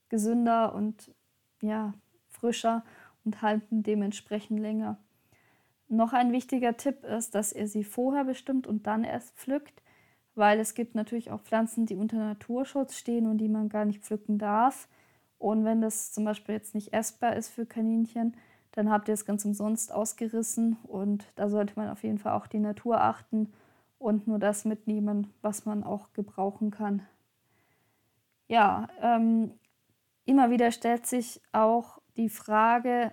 gesünder 0.09 0.73
und 0.75 1.13
ja, 1.63 1.93
frischer 2.29 2.83
und 3.25 3.41
halten 3.41 3.83
dementsprechend 3.83 4.59
länger. 4.59 4.97
Noch 5.87 6.13
ein 6.13 6.31
wichtiger 6.31 6.77
Tipp 6.77 7.03
ist, 7.03 7.35
dass 7.35 7.53
ihr 7.53 7.67
sie 7.67 7.83
vorher 7.83 8.25
bestimmt 8.25 8.67
und 8.67 8.87
dann 8.87 9.03
erst 9.03 9.35
pflückt 9.35 9.83
weil 10.35 10.59
es 10.59 10.73
gibt 10.73 10.95
natürlich 10.95 11.31
auch 11.31 11.41
Pflanzen, 11.41 11.85
die 11.85 11.95
unter 11.95 12.17
Naturschutz 12.17 12.95
stehen 12.97 13.27
und 13.27 13.37
die 13.37 13.49
man 13.49 13.69
gar 13.69 13.85
nicht 13.85 14.01
pflücken 14.03 14.37
darf. 14.37 14.87
Und 15.37 15.65
wenn 15.65 15.81
das 15.81 16.11
zum 16.11 16.25
Beispiel 16.25 16.55
jetzt 16.55 16.73
nicht 16.73 16.93
essbar 16.93 17.35
ist 17.35 17.49
für 17.49 17.65
Kaninchen, 17.65 18.35
dann 18.71 18.89
habt 18.89 19.07
ihr 19.07 19.13
es 19.13 19.25
ganz 19.25 19.45
umsonst 19.45 19.91
ausgerissen 19.91 20.77
und 20.83 21.27
da 21.35 21.49
sollte 21.49 21.73
man 21.75 21.89
auf 21.89 22.03
jeden 22.03 22.17
Fall 22.17 22.33
auch 22.33 22.47
die 22.47 22.59
Natur 22.59 23.01
achten 23.01 23.53
und 23.99 24.27
nur 24.27 24.39
das 24.39 24.65
mitnehmen, 24.65 25.31
was 25.41 25.65
man 25.65 25.83
auch 25.83 26.13
gebrauchen 26.13 26.71
kann. 26.71 27.03
Ja, 28.47 28.87
ähm, 29.01 29.51
immer 30.25 30.49
wieder 30.49 30.71
stellt 30.71 31.05
sich 31.05 31.41
auch 31.51 32.01
die 32.17 32.29
Frage, 32.29 33.11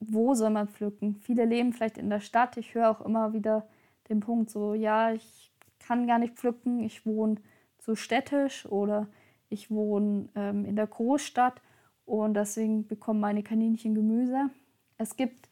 wo 0.00 0.34
soll 0.34 0.50
man 0.50 0.68
pflücken? 0.68 1.16
Viele 1.16 1.44
leben 1.44 1.72
vielleicht 1.72 1.98
in 1.98 2.10
der 2.10 2.20
Stadt. 2.20 2.56
Ich 2.56 2.74
höre 2.74 2.90
auch 2.90 3.00
immer 3.00 3.32
wieder 3.32 3.66
den 4.08 4.20
Punkt 4.20 4.50
so, 4.50 4.74
ja, 4.74 5.12
ich 5.12 5.52
kann 5.78 6.06
gar 6.06 6.18
nicht 6.18 6.34
pflücken, 6.34 6.80
ich 6.80 7.06
wohne 7.06 7.36
zu 7.78 7.94
städtisch 7.94 8.66
oder 8.66 9.08
ich 9.48 9.70
wohne 9.70 10.28
ähm, 10.34 10.64
in 10.64 10.76
der 10.76 10.86
Großstadt 10.86 11.60
und 12.04 12.34
deswegen 12.34 12.86
bekommen 12.86 13.20
meine 13.20 13.42
Kaninchen 13.42 13.94
Gemüse. 13.94 14.50
Es 14.98 15.16
gibt 15.16 15.48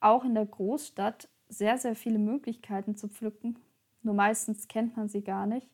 auch 0.00 0.24
in 0.24 0.34
der 0.34 0.46
Großstadt 0.46 1.28
sehr, 1.48 1.78
sehr 1.78 1.94
viele 1.94 2.18
Möglichkeiten 2.18 2.96
zu 2.96 3.08
pflücken, 3.08 3.58
nur 4.02 4.14
meistens 4.14 4.68
kennt 4.68 4.96
man 4.96 5.08
sie 5.08 5.22
gar 5.22 5.46
nicht. 5.46 5.68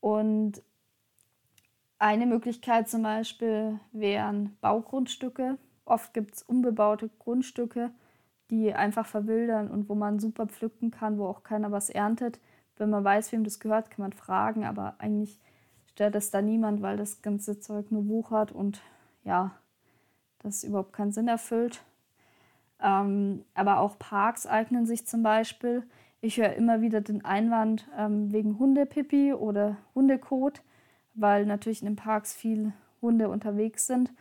Und 0.00 0.62
eine 1.98 2.26
Möglichkeit 2.26 2.88
zum 2.88 3.02
Beispiel 3.02 3.80
wären 3.92 4.56
Baugrundstücke. 4.60 5.58
Oft 5.84 6.14
gibt 6.14 6.36
es 6.36 6.42
unbebaute 6.42 7.10
Grundstücke, 7.18 7.90
die 8.50 8.72
einfach 8.72 9.06
verwildern 9.06 9.70
und 9.70 9.88
wo 9.88 9.94
man 9.94 10.18
super 10.18 10.46
pflücken 10.46 10.90
kann, 10.90 11.18
wo 11.18 11.26
auch 11.26 11.42
keiner 11.42 11.72
was 11.72 11.90
erntet. 11.90 12.40
Wenn 12.76 12.90
man 12.90 13.04
weiß, 13.04 13.32
wem 13.32 13.44
das 13.44 13.58
gehört, 13.58 13.90
kann 13.90 14.02
man 14.02 14.12
fragen, 14.12 14.64
aber 14.64 14.94
eigentlich 14.98 15.40
stört 15.86 16.14
es 16.14 16.30
da 16.30 16.40
niemand, 16.40 16.80
weil 16.80 16.96
das 16.96 17.22
ganze 17.22 17.58
Zeug 17.58 17.90
nur 17.90 18.06
wuchert 18.06 18.52
und 18.52 18.80
ja, 19.24 19.52
das 20.38 20.62
überhaupt 20.62 20.92
keinen 20.92 21.12
Sinn 21.12 21.26
erfüllt. 21.26 21.82
Ähm, 22.80 23.44
aber 23.54 23.80
auch 23.80 23.98
Parks 23.98 24.46
eignen 24.46 24.86
sich 24.86 25.06
zum 25.06 25.24
Beispiel. 25.24 25.82
Ich 26.20 26.38
höre 26.38 26.54
immer 26.54 26.80
wieder 26.80 27.00
den 27.00 27.24
Einwand 27.24 27.88
ähm, 27.96 28.32
wegen 28.32 28.58
Hundepipi 28.58 29.32
oder 29.32 29.76
Hundekot, 29.94 30.62
weil 31.20 31.46
natürlich 31.46 31.82
in 31.82 31.86
den 31.86 31.96
Parks 31.96 32.34
viele 32.34 32.72
Hunde 33.02 33.28
unterwegs 33.28 33.86
sind. 33.86 34.12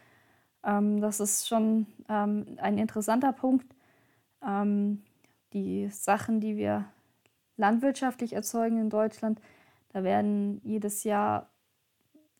Ähm, 0.63 1.01
das 1.01 1.19
ist 1.19 1.47
schon 1.47 1.87
ähm, 2.09 2.57
ein 2.57 2.77
interessanter 2.77 3.33
Punkt. 3.33 3.75
Ähm, 4.45 5.03
die 5.53 5.87
Sachen, 5.89 6.39
die 6.39 6.57
wir 6.57 6.85
landwirtschaftlich 7.55 8.33
erzeugen 8.33 8.79
in 8.79 8.89
Deutschland, 8.89 9.41
da 9.89 10.03
werden 10.03 10.61
jedes 10.63 11.03
Jahr 11.03 11.49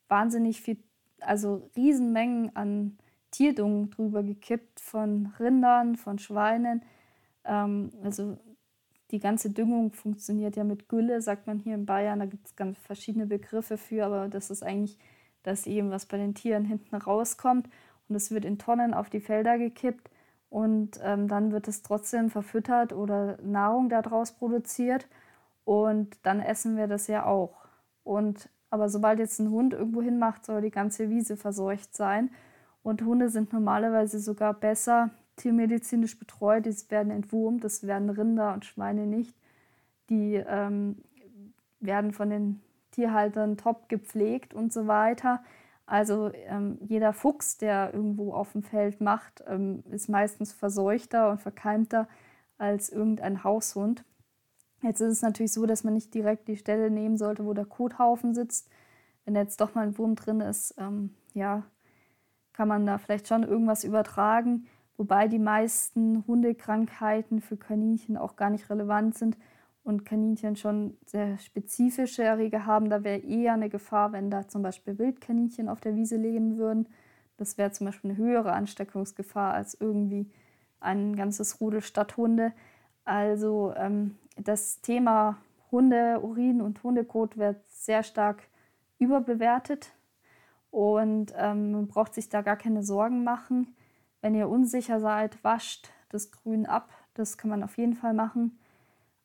wahnsinnig 0.08 0.62
viel, 0.62 0.78
also 1.22 1.70
Riesenmengen 1.76 2.56
an 2.56 2.98
Tierdung 3.32 3.90
drüber 3.90 4.24
gekippt 4.24 4.80
von 4.80 5.34
Rindern, 5.40 5.96
von 5.96 6.20
Schweinen. 6.20 6.84
Ähm, 7.46 7.92
also 8.04 8.38
die 9.12 9.20
ganze 9.20 9.50
Düngung 9.50 9.94
funktioniert 9.94 10.56
ja 10.56 10.64
mit 10.64 10.90
Gülle, 10.90 11.22
sagt 11.22 11.48
man 11.48 11.60
hier 11.60 11.76
in 11.76 11.86
Bayern. 11.86 12.20
Da 12.20 12.26
gibt 12.26 12.48
es 12.48 12.56
ganz 12.56 12.78
verschiedene 12.80 13.26
Begriffe 13.26 13.78
für, 13.78 14.06
aber 14.06 14.28
das 14.28 14.50
ist 14.50 14.64
eigentlich 14.64 14.98
das 15.44 15.66
eben, 15.66 15.92
was 15.92 16.06
bei 16.06 16.18
den 16.18 16.36
Tieren 16.36 16.66
hinten 16.66 16.96
rauskommt. 16.96 17.70
Und 18.10 18.16
es 18.16 18.32
wird 18.32 18.46
in 18.46 18.58
Tonnen 18.58 18.94
auf 18.94 19.10
die 19.10 19.22
Felder 19.22 19.58
gekippt 19.58 20.10
und 20.50 21.00
ähm, 21.04 21.28
dann 21.28 21.52
wird 21.52 21.68
es 21.68 21.82
trotzdem 21.82 22.30
verfüttert 22.30 22.94
oder 22.94 23.38
Nahrung 23.42 23.90
daraus 23.90 24.32
produziert 24.32 25.08
und 25.66 26.18
dann 26.24 26.40
essen 26.40 26.78
wir 26.78 26.88
das 26.88 27.08
ja 27.08 27.26
auch. 27.26 27.66
Und 28.04 28.50
aber 28.70 28.90
sobald 28.90 29.20
jetzt 29.20 29.40
ein 29.40 29.52
Hund 29.52 29.74
irgendwo 29.74 30.02
hinmacht, 30.02 30.46
soll 30.46 30.62
die 30.62 30.72
ganze 30.72 31.10
Wiese 31.10 31.38
verseucht 31.38 31.96
sein. 31.96 32.32
Und 32.84 33.02
Hunde 33.02 33.30
sind 33.30 33.54
normalerweise 33.54 34.20
sogar 34.20 34.54
besser 34.54 35.12
tiermedizinisch 35.38 36.20
betreut. 36.20 36.66
Die 36.66 36.76
werden 36.90 37.12
entwurmt, 37.12 37.64
das 37.64 37.88
werden 37.88 38.10
Rinder 38.10 38.54
und 38.54 38.66
Schweine 38.66 39.08
nicht. 39.08 39.36
Die 40.10 40.36
ähm, 40.36 40.98
werden 41.80 42.12
von 42.12 42.30
den 42.30 42.62
Tierhaltern 42.92 43.58
top 43.58 43.90
gepflegt 43.90 44.54
und 44.54 44.74
so 44.74 44.88
weiter. 44.88 45.44
Also 45.86 46.32
ähm, 46.34 46.78
jeder 46.82 47.14
Fuchs, 47.14 47.58
der 47.58 47.94
irgendwo 47.94 48.34
auf 48.34 48.52
dem 48.52 48.64
Feld 48.64 49.00
macht, 49.00 49.44
ähm, 49.48 49.84
ist 49.90 50.10
meistens 50.10 50.52
verseuchter 50.52 51.32
und 51.32 51.42
verkeimter 51.42 52.10
als 52.58 52.90
irgendein 52.90 53.44
Haushund. 53.44 54.04
Jetzt 54.82 55.00
ist 55.00 55.14
es 55.14 55.22
natürlich 55.22 55.54
so, 55.54 55.66
dass 55.66 55.84
man 55.84 55.94
nicht 55.94 56.14
direkt 56.14 56.48
die 56.48 56.58
Stelle 56.58 56.92
nehmen 56.92 57.18
sollte, 57.18 57.46
wo 57.46 57.54
der 57.54 57.66
Kothaufen 57.66 58.34
sitzt. 58.34 58.70
Wenn 59.26 59.36
jetzt 59.36 59.62
doch 59.62 59.76
mal 59.76 59.88
ein 59.88 59.98
Wurm 59.98 60.16
drin 60.16 60.42
ist, 60.42 60.76
ähm, 60.78 61.14
ja, 61.34 61.64
kann 62.54 62.68
man 62.68 62.86
da 62.86 62.98
vielleicht 62.98 63.28
schon 63.28 63.44
irgendwas 63.44 63.84
übertragen. 63.84 64.68
Wobei 64.98 65.28
die 65.28 65.40
meisten 65.40 66.26
Hundekrankheiten 66.26 67.42
für 67.42 67.56
Kaninchen 67.56 68.18
auch 68.18 68.36
gar 68.36 68.50
nicht 68.50 68.70
relevant 68.70 69.16
sind 69.18 69.38
und 69.84 70.06
Kaninchen 70.06 70.56
schon 70.56 70.98
sehr 71.06 71.38
spezifische 71.38 72.24
Erreger 72.24 72.66
haben. 72.66 72.90
Da 72.90 73.04
wäre 73.04 73.20
eher 73.20 73.54
eine 73.54 73.70
Gefahr, 73.70 74.12
wenn 74.12 74.30
da 74.30 74.48
zum 74.48 74.64
Beispiel 74.64 74.98
Wildkaninchen 74.98 75.70
auf 75.70 75.80
der 75.80 75.96
Wiese 75.96 76.18
leben 76.18 76.58
würden. 76.58 76.90
Das 77.38 77.58
wäre 77.58 77.72
zum 77.72 77.86
Beispiel 77.86 78.12
eine 78.12 78.18
höhere 78.18 78.52
Ansteckungsgefahr 78.54 79.54
als 79.54 79.76
irgendwie 79.80 80.30
ein 80.80 81.16
ganzes 81.16 81.62
Rudel 81.62 81.82
Stadthunde. 81.82 82.52
Also 83.06 83.74
ähm, 83.78 84.18
das 84.36 84.82
Thema 84.82 85.38
Hunde, 85.72 86.20
Urin 86.22 86.62
und 86.62 86.84
Hundekot 86.84 87.38
wird 87.38 87.58
sehr 87.68 88.04
stark 88.04 88.44
überbewertet 89.00 89.94
und 90.72 91.34
ähm, 91.38 91.72
man 91.72 91.88
braucht 91.88 92.14
sich 92.14 92.30
da 92.30 92.42
gar 92.42 92.58
keine 92.58 92.84
Sorgen 92.84 93.24
machen. 93.24 93.76
Wenn 94.22 94.36
ihr 94.36 94.50
unsicher 94.50 95.00
seid, 95.00 95.44
wascht 95.44 95.90
das 96.10 96.32
Grün 96.32 96.66
ab. 96.66 96.90
Das 97.14 97.38
kann 97.38 97.50
man 97.50 97.64
auf 97.64 97.78
jeden 97.78 97.94
Fall 97.94 98.14
machen. 98.14 98.60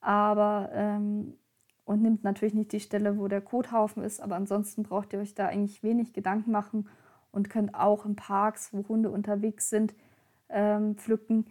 Aber 0.01 0.71
ähm, 0.73 1.35
und 1.85 2.03
nimmt 2.03 2.25
natürlich 2.25 2.55
nicht 2.55 2.73
die 2.73 2.81
Stelle, 2.81 3.19
wo 3.19 3.29
der 3.29 3.41
Kothaufen 3.41 4.03
ist. 4.03 4.21
Aber 4.21 4.37
ansonsten 4.37 4.83
braucht 4.83 5.13
ihr 5.13 5.19
euch 5.19 5.35
da 5.35 5.49
eigentlich 5.49 5.83
wenig 5.83 6.13
Gedanken 6.13 6.51
machen 6.51 6.89
und 7.31 7.51
könnt 7.51 7.75
auch 7.75 8.05
in 8.05 8.17
Parks, 8.17 8.73
wo 8.73 8.87
Hunde 8.89 9.11
unterwegs 9.11 9.71
sind, 9.71 9.95
ähm, 10.49 10.97
pflücken. 10.97 11.47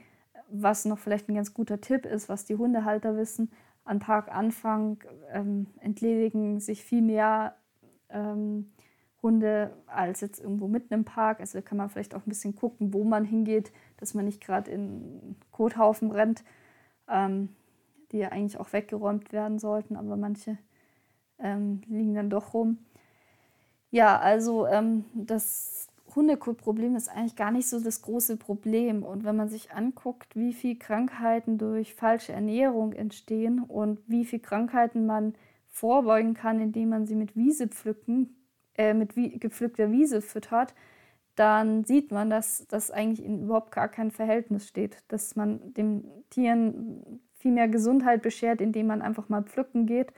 Was 0.50 0.86
noch 0.86 1.00
vielleicht 1.00 1.30
ein 1.30 1.36
ganz 1.36 1.54
guter 1.54 1.82
Tipp 1.82 2.06
ist, 2.06 2.30
was 2.30 2.46
die 2.46 2.56
Hundehalter 2.56 3.16
wissen, 3.16 3.52
an 3.84 4.00
Parkanfang 4.00 5.04
ähm, 5.32 5.68
entledigen 5.80 6.60
sich 6.60 6.84
viel 6.84 7.02
mehr 7.02 7.56
ähm, 8.10 8.72
Hunde 9.22 9.72
als 9.88 10.22
jetzt 10.22 10.40
irgendwo 10.40 10.68
mitten 10.68 10.94
im 10.94 11.06
Park. 11.06 11.40
Also 11.40 11.62
kann 11.62 11.78
man 11.78 11.90
vielleicht 11.90 12.16
auch 12.16 12.26
ein 12.26 12.30
bisschen 12.30 12.56
gucken, 12.56 12.94
wo 12.94 13.04
man 13.04 13.26
hingeht, 13.26 13.72
dass 13.98 14.14
man 14.14 14.26
nicht 14.26 14.42
gerade 14.42 14.72
in 14.72 15.36
Kothaufen 15.52 16.12
rennt, 16.12 16.44
ähm, 17.08 17.50
die 18.12 18.20
ja 18.20 18.30
eigentlich 18.30 18.60
auch 18.60 18.74
weggeräumt 18.74 19.32
werden 19.32 19.60
sollten, 19.60 19.96
aber 19.96 20.18
manche 20.18 20.58
ähm, 21.40 21.82
liegen 21.88 22.14
dann 22.14 22.30
doch 22.30 22.54
rum. 22.54 22.80
Ja, 23.92 24.20
also 24.20 24.68
ähm, 24.68 25.06
das 25.14 25.88
Hundekotproblem 26.16 26.96
ist 26.96 27.10
eigentlich 27.10 27.36
gar 27.36 27.52
nicht 27.52 27.70
so 27.70 27.80
das 27.80 28.02
große 28.02 28.38
Problem. 28.38 29.04
Und 29.04 29.24
wenn 29.24 29.36
man 29.36 29.50
sich 29.50 29.72
anguckt, 29.72 30.36
wie 30.36 30.54
viele 30.54 30.76
Krankheiten 30.76 31.58
durch 31.58 31.96
falsche 31.96 32.34
Ernährung 32.34 32.94
entstehen 32.94 33.64
und 33.64 34.00
wie 34.08 34.26
viele 34.26 34.42
Krankheiten 34.42 35.06
man 35.06 35.36
vorbeugen 35.70 36.34
kann, 36.34 36.60
indem 36.60 36.90
man 36.90 37.06
sie 37.06 37.16
mit 37.16 37.36
Wiese 37.36 37.68
pflücken, 37.68 38.36
äh, 38.78 38.94
mit 38.94 39.16
wie, 39.16 39.40
gepflückter 39.40 39.92
Wiese 39.92 40.22
füttert, 40.22 40.74
dann 41.36 41.84
sieht 41.86 42.12
man, 42.12 42.30
dass 42.30 42.68
das 42.68 42.92
eigentlich 42.92 43.26
in 43.26 43.44
überhaupt 43.44 43.72
gar 43.72 43.88
kein 43.88 44.12
Verhältnis 44.12 44.68
steht, 44.68 44.98
dass 45.08 45.36
man 45.36 45.74
den 45.74 46.06
Tieren 46.30 47.22
viel 47.34 47.52
mehr 47.52 47.68
Gesundheit 47.68 48.22
beschert, 48.22 48.62
indem 48.62 48.88
man 48.88 49.02
einfach 49.02 49.30
mal 49.30 49.44
pflücken 49.44 49.86
geht, 49.86 50.14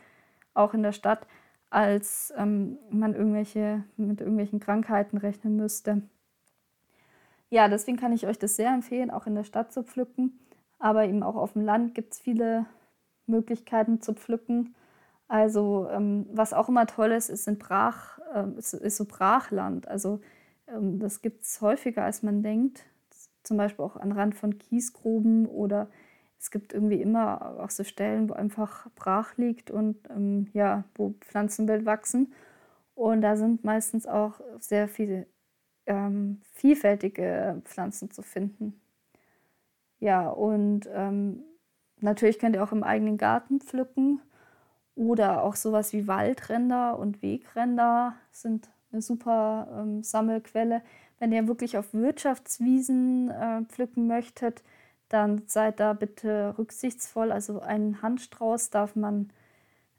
auch 0.53 0.74
in 0.74 0.83
der 0.83 0.91
Stadt, 0.91 1.25
als 1.69 2.33
ähm, 2.38 2.77
man 2.91 3.15
irgendwelche, 3.15 3.83
mit 3.98 4.22
irgendwelchen 4.22 4.60
Krankheiten 4.60 5.17
rechnen 5.17 5.55
müsste. 5.55 6.01
Ja, 7.50 7.67
deswegen 7.67 7.98
kann 7.98 8.13
ich 8.13 8.27
euch 8.27 8.39
das 8.39 8.55
sehr 8.55 8.74
empfehlen, 8.74 9.12
auch 9.12 9.27
in 9.27 9.36
der 9.36 9.43
Stadt 9.43 9.72
zu 9.72 9.83
pflücken. 9.83 10.39
Aber 10.79 11.05
eben 11.05 11.24
auch 11.24 11.36
auf 11.36 11.53
dem 11.53 11.63
Land 11.63 11.95
gibt 11.95 12.13
es 12.13 12.19
viele 12.19 12.65
Möglichkeiten 13.27 14.01
zu 14.01 14.13
pflücken. 14.13 14.75
Also 15.34 15.88
ähm, 15.90 16.28
was 16.32 16.54
auch 16.54 16.70
immer 16.70 16.86
toll 16.86 17.12
ist, 17.12 17.30
ist, 17.30 17.48
Brach, 17.58 18.20
äh, 18.36 18.56
ist, 18.56 18.75
ist, 18.75 18.98
so 18.98 19.06
Brachland. 19.06 19.88
Also 19.88 20.22
ähm, 20.68 21.00
das 21.00 21.24
gibt 21.24 21.42
es 21.42 21.60
häufiger, 21.60 22.04
als 22.04 22.22
man 22.22 22.44
denkt. 22.44 22.86
Zum 23.42 23.58
Beispiel 23.58 23.84
auch 23.84 23.96
an 23.96 24.12
Rand 24.12 24.36
von 24.36 24.60
Kiesgruben 24.60 25.48
oder 25.48 25.90
es 26.38 26.52
gibt 26.52 26.72
irgendwie 26.72 27.02
immer 27.02 27.60
auch 27.60 27.72
so 27.72 27.84
Stellen, 27.84 28.30
wo 28.30 28.34
einfach 28.34 28.88
brach 28.94 29.36
liegt 29.36 29.72
und 29.72 30.08
ähm, 30.12 30.52
ja, 30.54 30.84
wo 30.94 31.16
Pflanzenbild 31.22 31.84
wachsen. 31.84 32.32
Und 32.94 33.22
da 33.22 33.36
sind 33.36 33.63
meistens 33.63 34.06
auch 34.06 34.40
sehr 34.60 34.88
viele 34.88 35.25
ähm, 35.88 36.42
vielfältige 36.52 37.60
Pflanzen 37.66 38.12
zu 38.12 38.22
finden. 38.22 38.80
Ja, 40.00 40.30
und 40.30 40.88
ähm, 40.94 41.42
natürlich 42.02 42.38
könnt 42.38 42.56
ihr 42.56 42.63
auch 42.63 42.72
im 42.72 42.84
eigenen 42.84 43.18
Garten 43.18 43.62
pflücken 43.62 44.22
oder 44.95 45.43
auch 45.43 45.55
sowas 45.55 45.93
wie 45.93 46.07
Waldränder 46.07 46.97
und 47.00 47.21
Wegränder 47.21 48.15
sind 48.31 48.69
eine 48.91 49.01
super 49.01 49.67
ähm, 49.79 50.03
Sammelquelle. 50.03 50.81
Wenn 51.19 51.31
ihr 51.31 51.47
wirklich 51.47 51.77
auf 51.77 51.93
Wirtschaftswiesen 51.93 53.31
äh, 53.31 53.63
pflücken 53.65 54.07
möchtet, 54.07 54.63
dann 55.09 55.43
seid 55.47 55.79
da 55.79 55.93
bitte 55.93 56.55
rücksichtsvoll. 56.57 57.31
Also 57.31 57.59
einen 57.62 58.01
Handstrauß 58.01 58.69
darf 58.69 58.95
man 58.95 59.31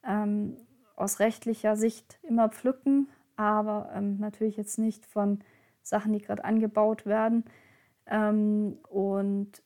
ähm, 0.05 0.57
aus 0.97 1.19
rechtlicher 1.19 1.77
Sicht 1.77 2.19
immer 2.23 2.49
pflücken, 2.49 3.09
aber 3.37 3.91
ähm, 3.95 4.19
natürlich 4.19 4.57
jetzt 4.57 4.79
nicht 4.79 5.07
von 5.07 5.41
Sachen, 5.83 6.13
die 6.13 6.21
gerade 6.21 6.45
angebaut 6.45 7.07
werden. 7.07 7.45
Ähm, 8.07 8.79
und 8.89 9.63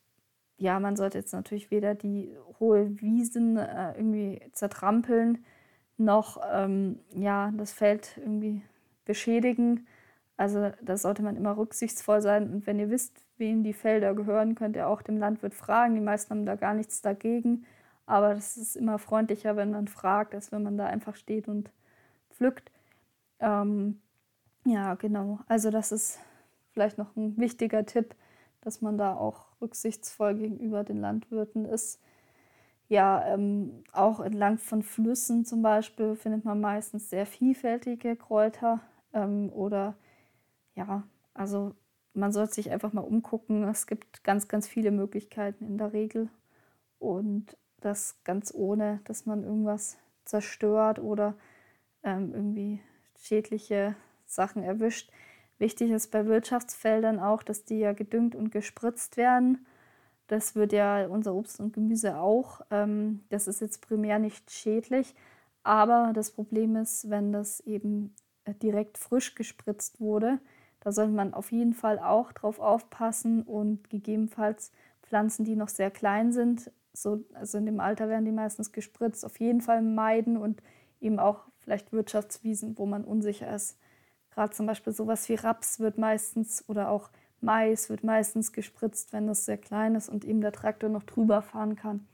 ja, 0.58 0.80
man 0.80 0.96
sollte 0.96 1.18
jetzt 1.18 1.32
natürlich 1.32 1.70
weder 1.70 1.94
die 1.94 2.36
hohe 2.58 3.00
Wiesen 3.00 3.56
äh, 3.56 3.92
irgendwie 3.96 4.40
zertrampeln, 4.52 5.44
noch 5.96 6.40
ähm, 6.52 7.00
ja, 7.14 7.52
das 7.56 7.72
Feld 7.72 8.18
irgendwie 8.18 8.62
beschädigen. 9.04 9.86
Also 10.36 10.70
da 10.82 10.96
sollte 10.96 11.22
man 11.22 11.36
immer 11.36 11.56
rücksichtsvoll 11.56 12.22
sein. 12.22 12.52
Und 12.52 12.66
wenn 12.66 12.78
ihr 12.78 12.90
wisst, 12.90 13.24
wem 13.38 13.64
die 13.64 13.72
Felder 13.72 14.14
gehören, 14.14 14.54
könnt 14.54 14.76
ihr 14.76 14.88
auch 14.88 15.02
dem 15.02 15.18
Landwirt 15.18 15.54
fragen. 15.54 15.94
Die 15.94 16.00
meisten 16.00 16.30
haben 16.30 16.46
da 16.46 16.56
gar 16.56 16.74
nichts 16.74 17.02
dagegen. 17.02 17.64
Aber 18.06 18.34
das 18.34 18.56
ist 18.56 18.76
immer 18.76 18.98
freundlicher, 18.98 19.56
wenn 19.56 19.70
man 19.70 19.88
fragt, 19.88 20.34
als 20.34 20.52
wenn 20.52 20.62
man 20.62 20.78
da 20.78 20.86
einfach 20.86 21.16
steht 21.16 21.48
und 21.48 21.70
pflückt. 22.30 22.70
Ähm, 23.40 24.00
ja, 24.64 24.94
genau. 24.94 25.40
Also 25.46 25.70
das 25.70 25.92
ist 25.92 26.18
vielleicht 26.72 26.98
noch 26.98 27.16
ein 27.16 27.36
wichtiger 27.36 27.84
Tipp, 27.84 28.14
dass 28.60 28.80
man 28.80 28.98
da 28.98 29.14
auch 29.14 29.46
rücksichtsvoll 29.60 30.34
gegenüber 30.34 30.84
den 30.84 31.00
Landwirten 31.00 31.64
ist. 31.64 32.00
Ja, 32.88 33.24
ähm, 33.26 33.84
auch 33.92 34.20
entlang 34.20 34.58
von 34.58 34.82
Flüssen 34.82 35.44
zum 35.44 35.62
Beispiel 35.62 36.16
findet 36.16 36.44
man 36.44 36.60
meistens 36.60 37.10
sehr 37.10 37.26
vielfältige 37.26 38.16
Kräuter 38.16 38.80
ähm, 39.12 39.50
oder 39.52 39.94
ja, 40.74 41.02
also 41.34 41.74
man 42.14 42.32
sollte 42.32 42.54
sich 42.54 42.70
einfach 42.70 42.92
mal 42.92 43.02
umgucken. 43.02 43.64
Es 43.64 43.86
gibt 43.86 44.24
ganz, 44.24 44.48
ganz 44.48 44.66
viele 44.66 44.90
Möglichkeiten 44.90 45.64
in 45.66 45.78
der 45.78 45.92
Regel 45.92 46.28
und 46.98 47.56
das 47.80 48.18
ganz 48.24 48.52
ohne, 48.54 49.00
dass 49.04 49.26
man 49.26 49.44
irgendwas 49.44 49.98
zerstört 50.24 50.98
oder 50.98 51.34
ähm, 52.02 52.32
irgendwie 52.34 52.80
schädliche 53.18 53.94
Sachen 54.26 54.62
erwischt. 54.62 55.10
Wichtig 55.58 55.90
ist 55.90 56.10
bei 56.10 56.26
Wirtschaftsfeldern 56.26 57.18
auch, 57.18 57.42
dass 57.42 57.64
die 57.64 57.78
ja 57.78 57.92
gedüngt 57.92 58.34
und 58.34 58.50
gespritzt 58.50 59.16
werden. 59.16 59.66
Das 60.28 60.54
wird 60.54 60.72
ja 60.72 61.06
unser 61.06 61.34
Obst 61.34 61.58
und 61.60 61.72
Gemüse 61.72 62.18
auch. 62.18 62.60
Ähm, 62.70 63.24
das 63.30 63.48
ist 63.48 63.60
jetzt 63.60 63.80
primär 63.80 64.18
nicht 64.18 64.50
schädlich, 64.50 65.14
aber 65.62 66.12
das 66.14 66.30
Problem 66.30 66.76
ist, 66.76 67.10
wenn 67.10 67.32
das 67.32 67.60
eben 67.60 68.14
äh, 68.44 68.54
direkt 68.54 68.98
frisch 68.98 69.34
gespritzt 69.34 70.00
wurde, 70.00 70.38
da 70.80 70.92
sollte 70.92 71.12
man 71.12 71.34
auf 71.34 71.50
jeden 71.50 71.74
Fall 71.74 71.98
auch 71.98 72.32
drauf 72.32 72.60
aufpassen 72.60 73.42
und 73.42 73.90
gegebenenfalls 73.90 74.72
Pflanzen, 75.02 75.44
die 75.44 75.56
noch 75.56 75.68
sehr 75.68 75.90
klein 75.90 76.32
sind, 76.32 76.70
so, 76.92 77.24
also 77.34 77.58
in 77.58 77.66
dem 77.66 77.80
Alter 77.80 78.08
werden 78.08 78.24
die 78.24 78.32
meistens 78.32 78.72
gespritzt, 78.72 79.24
auf 79.24 79.38
jeden 79.40 79.60
Fall 79.60 79.82
meiden 79.82 80.36
und 80.36 80.62
eben 81.00 81.18
auch 81.18 81.46
vielleicht 81.58 81.92
Wirtschaftswiesen, 81.92 82.76
wo 82.78 82.86
man 82.86 83.04
unsicher 83.04 83.54
ist. 83.54 83.78
Gerade 84.38 84.54
zum 84.54 84.66
Beispiel 84.66 84.92
sowas 84.92 85.28
wie 85.28 85.34
Raps 85.34 85.80
wird 85.80 85.98
meistens 85.98 86.64
oder 86.68 86.90
auch 86.90 87.10
Mais 87.40 87.90
wird 87.90 88.04
meistens 88.04 88.52
gespritzt, 88.52 89.12
wenn 89.12 89.26
das 89.26 89.46
sehr 89.46 89.58
klein 89.58 89.96
ist 89.96 90.08
und 90.08 90.24
eben 90.24 90.40
der 90.40 90.52
Traktor 90.52 90.88
noch 90.88 91.02
drüber 91.02 91.42
fahren 91.42 91.74
kann. 91.74 92.06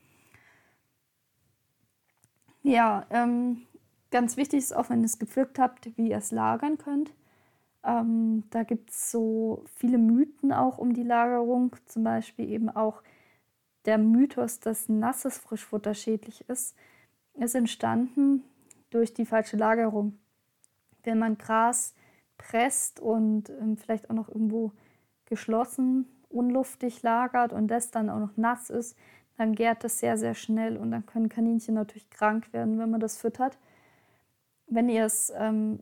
Ja, 2.62 3.04
ähm, 3.10 3.66
ganz 4.10 4.38
wichtig 4.38 4.60
ist 4.60 4.74
auch, 4.74 4.88
wenn 4.88 5.00
ihr 5.00 5.04
es 5.04 5.18
gepflückt 5.18 5.58
habt, 5.58 5.98
wie 5.98 6.12
ihr 6.12 6.16
es 6.16 6.30
lagern 6.30 6.78
könnt. 6.78 7.12
Ähm, 7.84 8.44
da 8.48 8.62
gibt 8.62 8.88
es 8.88 9.10
so 9.10 9.62
viele 9.74 9.98
Mythen 9.98 10.50
auch 10.50 10.78
um 10.78 10.94
die 10.94 11.02
Lagerung, 11.02 11.76
zum 11.84 12.04
Beispiel 12.04 12.48
eben 12.48 12.70
auch 12.70 13.02
der 13.84 13.98
Mythos, 13.98 14.60
dass 14.60 14.88
nasses 14.88 15.36
Frischfutter 15.36 15.92
schädlich 15.92 16.48
ist, 16.48 16.74
ist 17.34 17.54
entstanden 17.54 18.44
durch 18.88 19.12
die 19.12 19.26
falsche 19.26 19.58
Lagerung. 19.58 20.18
Wenn 21.02 21.18
man 21.18 21.36
Gras 21.36 21.94
presst 22.38 23.00
und 23.00 23.50
ähm, 23.50 23.76
vielleicht 23.76 24.10
auch 24.10 24.14
noch 24.14 24.28
irgendwo 24.28 24.72
geschlossen, 25.26 26.06
unluftig 26.28 27.02
lagert 27.02 27.52
und 27.52 27.68
das 27.68 27.90
dann 27.90 28.10
auch 28.10 28.18
noch 28.18 28.36
nass 28.36 28.70
ist, 28.70 28.96
dann 29.36 29.54
gärt 29.54 29.84
das 29.84 29.98
sehr, 29.98 30.16
sehr 30.16 30.34
schnell 30.34 30.76
und 30.76 30.90
dann 30.90 31.06
können 31.06 31.28
Kaninchen 31.28 31.74
natürlich 31.74 32.10
krank 32.10 32.52
werden, 32.52 32.78
wenn 32.78 32.90
man 32.90 33.00
das 33.00 33.16
füttert. 33.16 33.58
Wenn 34.66 34.88
ihr 34.88 35.04
es 35.04 35.32
ähm, 35.36 35.80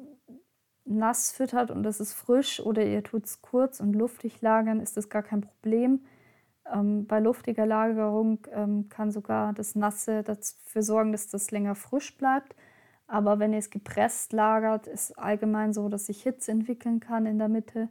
nass 0.85 1.33
füttert 1.33 1.71
und 1.71 1.85
es 1.87 2.01
ist 2.01 2.15
frisch 2.15 2.61
oder 2.61 2.85
ihr 2.85 3.03
tut 3.03 3.27
es 3.27 3.43
kurz 3.43 3.81
und 3.81 3.95
luftig 3.95 4.41
lagern, 4.41 4.81
ist 4.81 4.97
das 4.97 5.09
gar 5.09 5.23
kein 5.23 5.43
Problem. 5.43 6.05
Ähm, 6.73 7.07
bei 7.07 7.21
luftiger 7.21 7.67
Lagerung 7.67 8.47
ähm, 8.53 8.89
kann 8.89 9.11
sogar 9.11 9.53
das 9.53 9.75
Nasse 9.75 10.23
dafür 10.23 10.83
sorgen, 10.83 11.13
dass 11.13 11.29
das 11.29 11.51
länger 11.51 11.75
frisch 11.75 12.17
bleibt. 12.17 12.55
Aber 13.13 13.39
wenn 13.39 13.53
ihr 13.53 13.59
es 13.59 13.69
gepresst 13.69 14.33
lagert, 14.33 14.87
ist 14.87 15.19
allgemein 15.19 15.75
so, 15.75 15.91
dass 15.91 16.07
sich 16.07 16.23
Hitze 16.23 16.51
entwickeln 16.51 16.99
kann 16.99 17.27
in 17.27 17.39
der 17.39 17.51
Mitte 17.51 17.91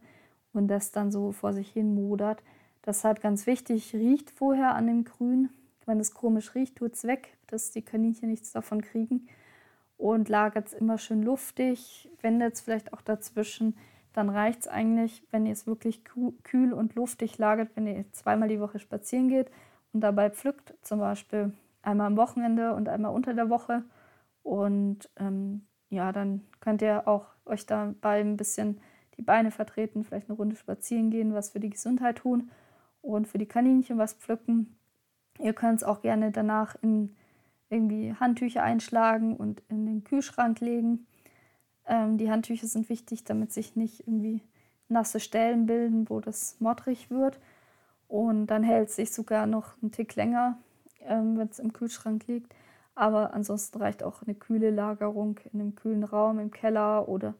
und 0.51 0.67
das 0.67 0.91
dann 0.91 1.11
so 1.11 1.31
vor 1.31 1.53
sich 1.53 1.69
hin 1.69 1.93
modert. 1.93 2.41
Deshalb 2.87 3.21
ganz 3.21 3.45
wichtig, 3.45 3.93
riecht 3.93 4.31
vorher 4.31 4.73
an 4.73 4.87
dem 4.87 5.03
Grün. 5.03 5.49
Wenn 5.85 5.99
es 5.99 6.15
komisch 6.15 6.55
riecht, 6.55 6.77
tut 6.77 6.95
es 6.95 7.03
weg, 7.03 7.37
dass 7.45 7.69
die 7.69 7.83
Kaninchen 7.83 8.31
nichts 8.31 8.51
davon 8.51 8.81
kriegen. 8.81 9.27
Und 9.95 10.27
lagert 10.27 10.69
es 10.69 10.73
immer 10.73 10.97
schön 10.97 11.21
luftig, 11.21 12.09
wendet 12.23 12.55
es 12.55 12.61
vielleicht 12.61 12.91
auch 12.91 13.01
dazwischen. 13.01 13.77
Dann 14.13 14.27
reicht 14.27 14.61
es 14.61 14.67
eigentlich, 14.67 15.21
wenn 15.29 15.45
ihr 15.45 15.53
es 15.53 15.67
wirklich 15.67 16.03
kühl 16.03 16.73
und 16.73 16.95
luftig 16.95 17.37
lagert, 17.37 17.69
wenn 17.75 17.85
ihr 17.85 18.11
zweimal 18.11 18.49
die 18.49 18.59
Woche 18.59 18.79
spazieren 18.79 19.29
geht 19.29 19.51
und 19.93 20.01
dabei 20.01 20.31
pflückt, 20.31 20.73
zum 20.81 20.97
Beispiel 20.97 21.53
einmal 21.83 22.07
am 22.07 22.17
Wochenende 22.17 22.73
und 22.73 22.89
einmal 22.89 23.13
unter 23.13 23.35
der 23.35 23.51
Woche 23.51 23.83
und 24.43 25.09
ähm, 25.17 25.61
ja, 25.89 26.11
dann 26.11 26.41
könnt 26.59 26.81
ihr 26.81 27.07
auch 27.07 27.27
euch 27.45 27.65
dabei 27.65 28.21
ein 28.21 28.37
bisschen 28.37 28.79
die 29.17 29.21
Beine 29.21 29.51
vertreten, 29.51 30.03
vielleicht 30.03 30.29
eine 30.29 30.37
Runde 30.37 30.55
spazieren 30.55 31.11
gehen, 31.11 31.33
was 31.33 31.49
für 31.49 31.59
die 31.59 31.69
Gesundheit 31.69 32.17
tun 32.17 32.49
und 33.01 33.27
für 33.27 33.37
die 33.37 33.45
Kaninchen 33.45 33.97
was 33.97 34.13
pflücken. 34.13 34.75
Ihr 35.39 35.53
könnt 35.53 35.81
es 35.81 35.83
auch 35.83 36.01
gerne 36.01 36.31
danach 36.31 36.75
in 36.81 37.15
irgendwie 37.69 38.13
Handtücher 38.13 38.63
einschlagen 38.63 39.35
und 39.35 39.63
in 39.69 39.85
den 39.85 40.03
Kühlschrank 40.03 40.59
legen. 40.59 41.07
Ähm, 41.87 42.17
die 42.17 42.29
Handtücher 42.29 42.67
sind 42.67 42.89
wichtig, 42.89 43.23
damit 43.23 43.51
sich 43.51 43.75
nicht 43.75 44.01
irgendwie 44.01 44.41
nasse 44.89 45.19
Stellen 45.19 45.65
bilden, 45.65 46.09
wo 46.09 46.19
das 46.19 46.57
modrig 46.59 47.09
wird. 47.09 47.39
Und 48.07 48.47
dann 48.47 48.63
hält 48.63 48.89
es 48.89 48.97
sich 48.97 49.13
sogar 49.13 49.47
noch 49.47 49.81
einen 49.81 49.91
Tick 49.91 50.15
länger, 50.15 50.57
ähm, 51.01 51.37
wenn 51.37 51.47
es 51.47 51.59
im 51.59 51.71
Kühlschrank 51.71 52.27
liegt. 52.27 52.53
Aber 52.95 53.33
ansonsten 53.33 53.79
reicht 53.79 54.03
auch 54.03 54.21
eine 54.23 54.35
kühle 54.35 54.69
Lagerung 54.69 55.39
in 55.51 55.61
einem 55.61 55.75
kühlen 55.75 56.03
Raum 56.03 56.39
im 56.39 56.51
Keller 56.51 57.07
oder 57.07 57.35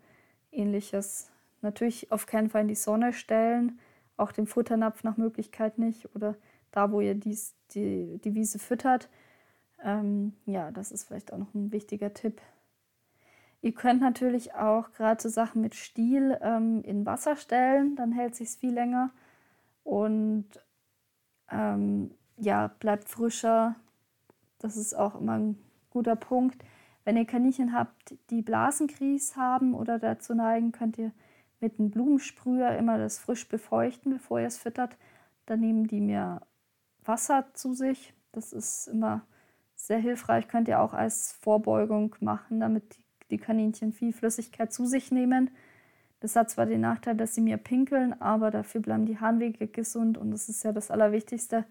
ähnliches. 0.52 1.30
Natürlich 1.62 2.12
auf 2.12 2.26
keinen 2.26 2.50
Fall 2.50 2.62
in 2.62 2.68
die 2.68 2.76
Sonne 2.76 3.14
stellen, 3.14 3.80
auch 4.18 4.32
den 4.32 4.48
Futternapf 4.48 5.04
nach 5.04 5.18
Möglichkeit 5.18 5.78
nicht 5.78 6.16
oder 6.16 6.36
da, 6.72 6.92
wo 6.92 7.02
ihr 7.02 7.16
dies, 7.16 7.56
die, 7.72 8.20
die 8.24 8.34
Wiese 8.34 8.60
füttert. 8.60 9.10
Ähm, 9.84 10.34
ja, 10.46 10.72
das 10.72 10.92
ist 10.92 11.06
vielleicht 11.06 11.34
auch 11.34 11.38
noch 11.38 11.54
ein 11.54 11.72
wichtiger 11.72 12.14
Tipp. 12.14 12.42
Ihr 13.62 13.74
könnt 13.74 14.02
natürlich 14.02 14.56
auch 14.56 14.92
gerade 14.94 15.22
so 15.22 15.30
Sachen 15.30 15.62
mit 15.62 15.76
Stiel 15.76 16.38
ähm, 16.42 16.82
in 16.84 17.06
Wasser 17.06 17.36
stellen, 17.36 17.96
dann 17.96 18.12
hält 18.12 18.36
sich 18.36 18.50
viel 18.50 18.74
länger 18.74 19.12
und 19.84 20.48
ähm, 21.52 22.12
ja, 22.38 22.68
bleibt 22.80 23.08
frischer, 23.08 23.76
das 24.64 24.78
ist 24.78 24.94
auch 24.94 25.20
immer 25.20 25.38
ein 25.38 25.58
guter 25.90 26.16
Punkt. 26.16 26.64
Wenn 27.04 27.18
ihr 27.18 27.26
Kaninchen 27.26 27.74
habt, 27.74 28.16
die 28.30 28.42
Blasenkries 28.42 29.36
haben 29.36 29.74
oder 29.74 30.00
dazu 30.00 30.36
neigen, 30.36 30.72
könnt 30.72 30.98
ihr 30.98 31.12
mit 31.60 31.80
einem 31.80 31.92
Blumensprüher 31.92 32.76
immer 32.78 32.98
das 32.98 33.20
frisch 33.20 33.48
befeuchten, 33.48 34.14
bevor 34.14 34.40
ihr 34.40 34.48
es 34.48 34.58
füttert. 34.58 34.98
Dann 35.46 35.60
nehmen 35.60 35.88
die 35.88 36.00
mir 36.00 36.42
Wasser 37.04 37.48
zu 37.54 37.74
sich. 37.74 38.14
Das 38.32 38.54
ist 38.54 38.88
immer 38.88 39.22
sehr 39.76 40.00
hilfreich. 40.00 40.48
Könnt 40.48 40.68
ihr 40.68 40.80
auch 40.80 40.94
als 40.94 41.34
Vorbeugung 41.42 42.16
machen, 42.20 42.60
damit 42.60 43.00
die 43.32 43.38
Kaninchen 43.38 43.94
viel 43.94 44.14
Flüssigkeit 44.14 44.72
zu 44.72 44.86
sich 44.86 45.12
nehmen. 45.12 45.50
Das 46.20 46.36
hat 46.36 46.52
zwar 46.52 46.68
den 46.68 46.82
Nachteil, 46.82 47.16
dass 47.16 47.34
sie 47.34 47.42
mir 47.42 47.58
pinkeln, 47.58 48.20
aber 48.22 48.52
dafür 48.52 48.82
bleiben 48.82 49.08
die 49.08 49.20
Harnwege 49.20 49.68
gesund 49.68 50.20
und 50.20 50.30
das 50.30 50.50
ist 50.50 50.64
ja 50.64 50.72
das 50.72 50.92
Allerwichtigste 50.92 51.66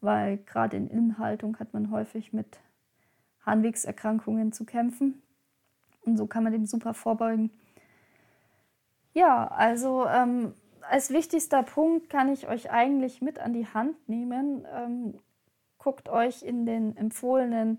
weil 0.00 0.38
gerade 0.38 0.76
in 0.76 0.88
Innenhaltung 0.88 1.58
hat 1.58 1.72
man 1.74 1.90
häufig 1.90 2.32
mit 2.32 2.58
Harnwegserkrankungen 3.44 4.52
zu 4.52 4.64
kämpfen. 4.64 5.22
Und 6.04 6.16
so 6.16 6.26
kann 6.26 6.44
man 6.44 6.52
dem 6.52 6.66
super 6.66 6.94
vorbeugen. 6.94 7.50
Ja, 9.12 9.48
also 9.48 10.06
ähm, 10.06 10.54
als 10.88 11.10
wichtigster 11.10 11.62
Punkt 11.62 12.10
kann 12.10 12.32
ich 12.32 12.48
euch 12.48 12.70
eigentlich 12.70 13.20
mit 13.20 13.38
an 13.38 13.52
die 13.52 13.66
Hand 13.66 14.08
nehmen. 14.08 14.66
Ähm, 14.72 15.18
guckt 15.78 16.08
euch 16.08 16.42
in 16.42 16.66
den 16.66 16.96
empfohlenen 16.96 17.78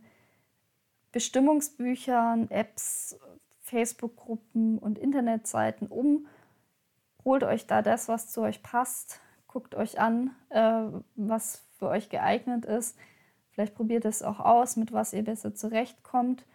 Bestimmungsbüchern, 1.11 2.49
Apps, 2.49 3.17
Facebook-Gruppen 3.59 4.77
und 4.79 4.97
Internetseiten 4.97 5.87
um. 5.87 6.27
Holt 7.23 7.43
euch 7.43 7.67
da 7.67 7.81
das, 7.81 8.07
was 8.07 8.29
zu 8.29 8.41
euch 8.41 8.63
passt. 8.63 9.21
Guckt 9.47 9.75
euch 9.75 9.99
an, 9.99 10.31
äh, 10.49 10.83
was 11.15 11.63
für 11.81 11.87
euch 11.87 12.09
geeignet 12.09 12.63
ist. 12.63 12.95
Vielleicht 13.49 13.73
probiert 13.73 14.05
es 14.05 14.21
auch 14.21 14.39
aus, 14.39 14.75
mit 14.75 14.93
was 14.93 15.13
ihr 15.13 15.23
besser 15.23 15.55
zurechtkommt. 15.55 16.45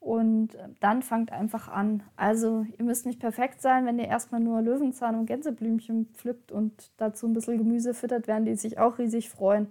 Und 0.00 0.50
dann 0.80 1.02
fangt 1.02 1.30
einfach 1.32 1.68
an. 1.68 2.02
Also 2.16 2.66
ihr 2.76 2.84
müsst 2.84 3.06
nicht 3.06 3.20
perfekt 3.20 3.62
sein, 3.62 3.86
wenn 3.86 3.98
ihr 4.00 4.08
erstmal 4.08 4.40
nur 4.40 4.60
Löwenzahn 4.60 5.14
und 5.14 5.26
Gänseblümchen 5.26 6.06
pflückt 6.14 6.50
und 6.50 6.90
dazu 6.96 7.28
ein 7.28 7.32
bisschen 7.32 7.58
Gemüse 7.58 7.94
füttert, 7.94 8.26
werden 8.26 8.44
die 8.44 8.56
sich 8.56 8.78
auch 8.78 8.98
riesig 8.98 9.30
freuen. 9.30 9.68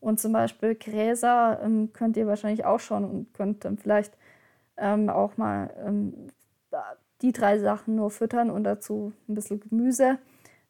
Und 0.00 0.20
zum 0.20 0.32
Beispiel 0.32 0.76
Gräser 0.76 1.60
ähm, 1.62 1.92
könnt 1.92 2.16
ihr 2.16 2.28
wahrscheinlich 2.28 2.64
auch 2.64 2.80
schon 2.80 3.04
und 3.04 3.34
könnt 3.34 3.64
dann 3.64 3.76
vielleicht 3.76 4.16
ähm, 4.76 5.10
auch 5.10 5.36
mal 5.36 5.70
ähm, 5.84 6.14
die 7.22 7.32
drei 7.32 7.58
Sachen 7.58 7.96
nur 7.96 8.12
füttern 8.12 8.50
und 8.50 8.62
dazu 8.62 9.12
ein 9.28 9.34
bisschen 9.34 9.58
Gemüse. 9.60 10.18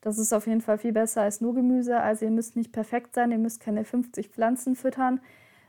Das 0.00 0.18
ist 0.18 0.32
auf 0.32 0.46
jeden 0.46 0.60
Fall 0.60 0.78
viel 0.78 0.92
besser 0.92 1.22
als 1.22 1.40
nur 1.40 1.54
Gemüse. 1.54 2.00
Also 2.00 2.24
ihr 2.24 2.30
müsst 2.30 2.56
nicht 2.56 2.72
perfekt 2.72 3.14
sein, 3.14 3.30
ihr 3.32 3.38
müsst 3.38 3.60
keine 3.60 3.84
50 3.84 4.28
Pflanzen 4.28 4.76
füttern. 4.76 5.20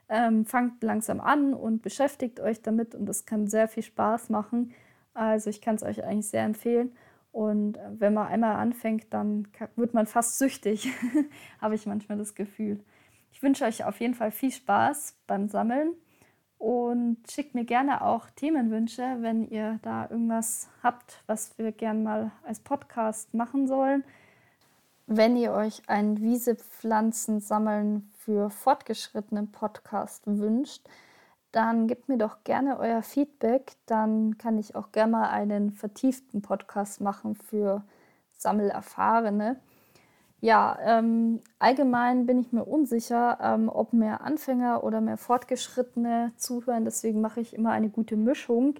Ähm, 0.07 0.45
fangt 0.45 0.81
langsam 0.83 1.19
an 1.19 1.53
und 1.53 1.81
beschäftigt 1.81 2.39
euch 2.39 2.61
damit 2.61 2.95
und 2.95 3.05
das 3.05 3.25
kann 3.25 3.47
sehr 3.47 3.67
viel 3.67 3.83
Spaß 3.83 4.29
machen. 4.29 4.73
Also 5.13 5.49
ich 5.49 5.61
kann 5.61 5.75
es 5.75 5.83
euch 5.83 6.03
eigentlich 6.03 6.29
sehr 6.29 6.43
empfehlen. 6.43 6.93
Und 7.31 7.77
äh, 7.77 7.81
wenn 7.99 8.13
man 8.13 8.27
einmal 8.27 8.55
anfängt, 8.55 9.13
dann 9.13 9.47
wird 9.75 9.93
man 9.93 10.07
fast 10.07 10.39
süchtig, 10.39 10.89
habe 11.61 11.75
ich 11.75 11.85
manchmal 11.85 12.17
das 12.17 12.33
Gefühl. 12.33 12.79
Ich 13.31 13.43
wünsche 13.43 13.65
euch 13.65 13.83
auf 13.83 13.99
jeden 13.99 14.15
Fall 14.15 14.31
viel 14.31 14.51
Spaß 14.51 15.15
beim 15.27 15.47
Sammeln 15.47 15.93
und 16.59 17.17
schickt 17.31 17.55
mir 17.55 17.63
gerne 17.63 18.03
auch 18.03 18.29
Themenwünsche, 18.35 19.17
wenn 19.21 19.47
ihr 19.49 19.79
da 19.81 20.07
irgendwas 20.09 20.69
habt, 20.83 21.23
was 21.25 21.57
wir 21.57 21.71
gerne 21.71 21.99
mal 22.01 22.31
als 22.43 22.59
Podcast 22.59 23.33
machen 23.33 23.65
sollen. 23.65 24.03
Wenn 25.07 25.37
ihr 25.37 25.53
euch 25.53 25.81
ein 25.87 26.19
Wiesepflanzen 26.21 27.39
sammeln 27.39 28.11
für 28.17 28.51
fortgeschrittenen 28.51 29.51
Podcast 29.51 30.23
wünscht, 30.27 30.87
dann 31.53 31.87
gebt 31.87 32.09
mir 32.09 32.17
doch 32.17 32.43
gerne 32.43 32.77
euer 32.77 33.01
Feedback. 33.01 33.71
Dann 33.85 34.37
kann 34.37 34.57
ich 34.59 34.75
auch 34.75 34.91
gerne 34.91 35.13
mal 35.13 35.29
einen 35.29 35.71
vertieften 35.71 36.41
Podcast 36.41 37.01
machen 37.01 37.35
für 37.35 37.83
Sammelerfahrene. 38.33 39.59
Ja, 40.41 40.77
ähm, 40.81 41.41
allgemein 41.59 42.25
bin 42.25 42.39
ich 42.39 42.53
mir 42.53 42.63
unsicher, 42.63 43.37
ähm, 43.41 43.67
ob 43.67 43.91
mehr 43.91 44.21
Anfänger 44.21 44.83
oder 44.85 45.01
mehr 45.01 45.17
Fortgeschrittene 45.17 46.31
zuhören. 46.37 46.85
Deswegen 46.85 47.19
mache 47.19 47.41
ich 47.41 47.53
immer 47.53 47.71
eine 47.71 47.89
gute 47.89 48.15
Mischung. 48.15 48.75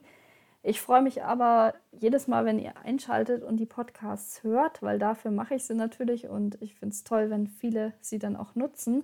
Ich 0.64 0.82
freue 0.82 1.02
mich 1.02 1.24
aber 1.24 1.74
jedes 1.92 2.28
Mal, 2.28 2.46
wenn 2.46 2.60
ihr 2.60 2.74
einschaltet 2.84 3.44
und 3.44 3.58
die 3.58 3.66
Podcasts 3.66 4.44
hört, 4.44 4.82
weil 4.82 5.00
dafür 5.00 5.32
mache 5.32 5.56
ich 5.56 5.66
sie 5.66 5.74
natürlich 5.74 6.28
und 6.30 6.62
ich 6.62 6.76
finde 6.76 6.94
es 6.94 7.04
toll, 7.04 7.30
wenn 7.30 7.48
viele 7.48 7.94
sie 8.02 8.20
dann 8.20 8.36
auch 8.36 8.56
nutzen 8.56 9.04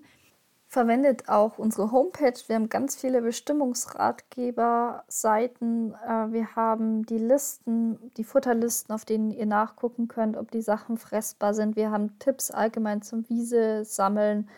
verwendet 0.68 1.30
auch 1.30 1.58
unsere 1.58 1.92
Homepage. 1.92 2.34
Wir 2.48 2.56
haben 2.56 2.70
ganz 2.70 2.96
viele 2.96 3.22
Bestimmungsratgeber-Seiten. 3.22 5.94
Äh, 5.94 6.32
wir 6.32 6.56
haben 6.56 7.06
die 7.06 7.18
Listen, 7.18 8.12
die 8.18 8.24
Futterlisten, 8.24 8.94
auf 8.94 9.06
denen 9.06 9.32
ihr 9.32 9.46
nachgucken 9.46 10.08
könnt, 10.08 10.38
ob 10.38 10.52
die 10.52 10.62
Sachen 10.62 10.98
fressbar 10.98 11.54
sind. 11.54 11.76
Wir 11.76 11.92
haben 11.92 12.18
Tipps 12.20 12.52
allgemein 12.52 13.02
zum 13.02 13.28
Wiese 13.30 13.86
sammeln, 13.86 14.50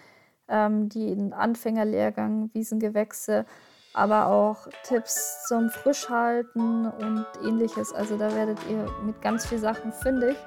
ähm, 0.47 0.89
die 0.89 1.31
Anfängerlehrgang, 1.31 2.49
Wiesengewächse, 2.53 3.45
aber 3.93 4.27
auch 4.27 4.67
Tipps 4.83 5.45
zum 5.47 5.69
Frischhalten 5.69 6.85
und 6.85 7.25
ähnliches. 7.43 7.93
Also 7.93 8.17
da 8.17 8.33
werdet 8.33 8.59
ihr 8.69 8.87
mit 9.05 9.21
ganz 9.21 9.45
vielen 9.45 9.61
Sachen 9.61 9.91
fündig. 9.91 10.37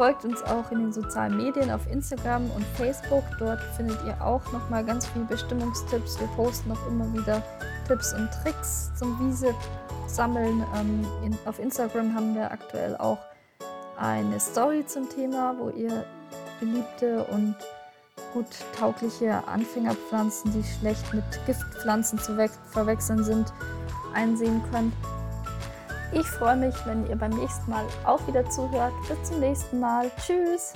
Folgt 0.00 0.24
uns 0.24 0.42
auch 0.44 0.72
in 0.72 0.78
den 0.78 0.92
sozialen 0.94 1.36
Medien 1.36 1.70
auf 1.70 1.86
Instagram 1.92 2.50
und 2.52 2.64
Facebook. 2.78 3.22
Dort 3.38 3.60
findet 3.76 3.98
ihr 4.06 4.18
auch 4.24 4.40
nochmal 4.50 4.82
ganz 4.82 5.06
viele 5.06 5.26
Bestimmungstipps. 5.26 6.18
Wir 6.18 6.26
posten 6.28 6.70
noch 6.70 6.86
immer 6.86 7.12
wieder 7.12 7.42
Tipps 7.86 8.14
und 8.14 8.30
Tricks 8.42 8.90
zum 8.98 9.20
Wiese 9.20 9.54
sammeln. 10.06 10.64
Ähm, 10.74 11.06
in, 11.22 11.36
auf 11.44 11.58
Instagram 11.58 12.14
haben 12.14 12.34
wir 12.34 12.50
aktuell 12.50 12.96
auch 12.96 13.18
eine 13.98 14.40
Story 14.40 14.86
zum 14.86 15.06
Thema, 15.06 15.54
wo 15.58 15.68
ihr 15.68 16.06
beliebte 16.60 17.24
und 17.24 17.54
gut 18.32 18.46
taugliche 18.78 19.46
Anfängerpflanzen, 19.48 20.50
die 20.54 20.64
schlecht 20.64 21.12
mit 21.12 21.24
Giftpflanzen 21.44 22.18
zu 22.18 22.38
verwechseln 22.70 23.22
sind, 23.22 23.52
einsehen 24.14 24.62
könnt. 24.72 24.94
Ich 26.12 26.26
freue 26.26 26.56
mich, 26.56 26.74
wenn 26.86 27.08
ihr 27.08 27.16
beim 27.16 27.30
nächsten 27.30 27.70
Mal 27.70 27.84
auch 28.04 28.26
wieder 28.26 28.48
zuhört. 28.50 28.92
Bis 29.08 29.30
zum 29.30 29.40
nächsten 29.40 29.78
Mal. 29.78 30.10
Tschüss. 30.18 30.72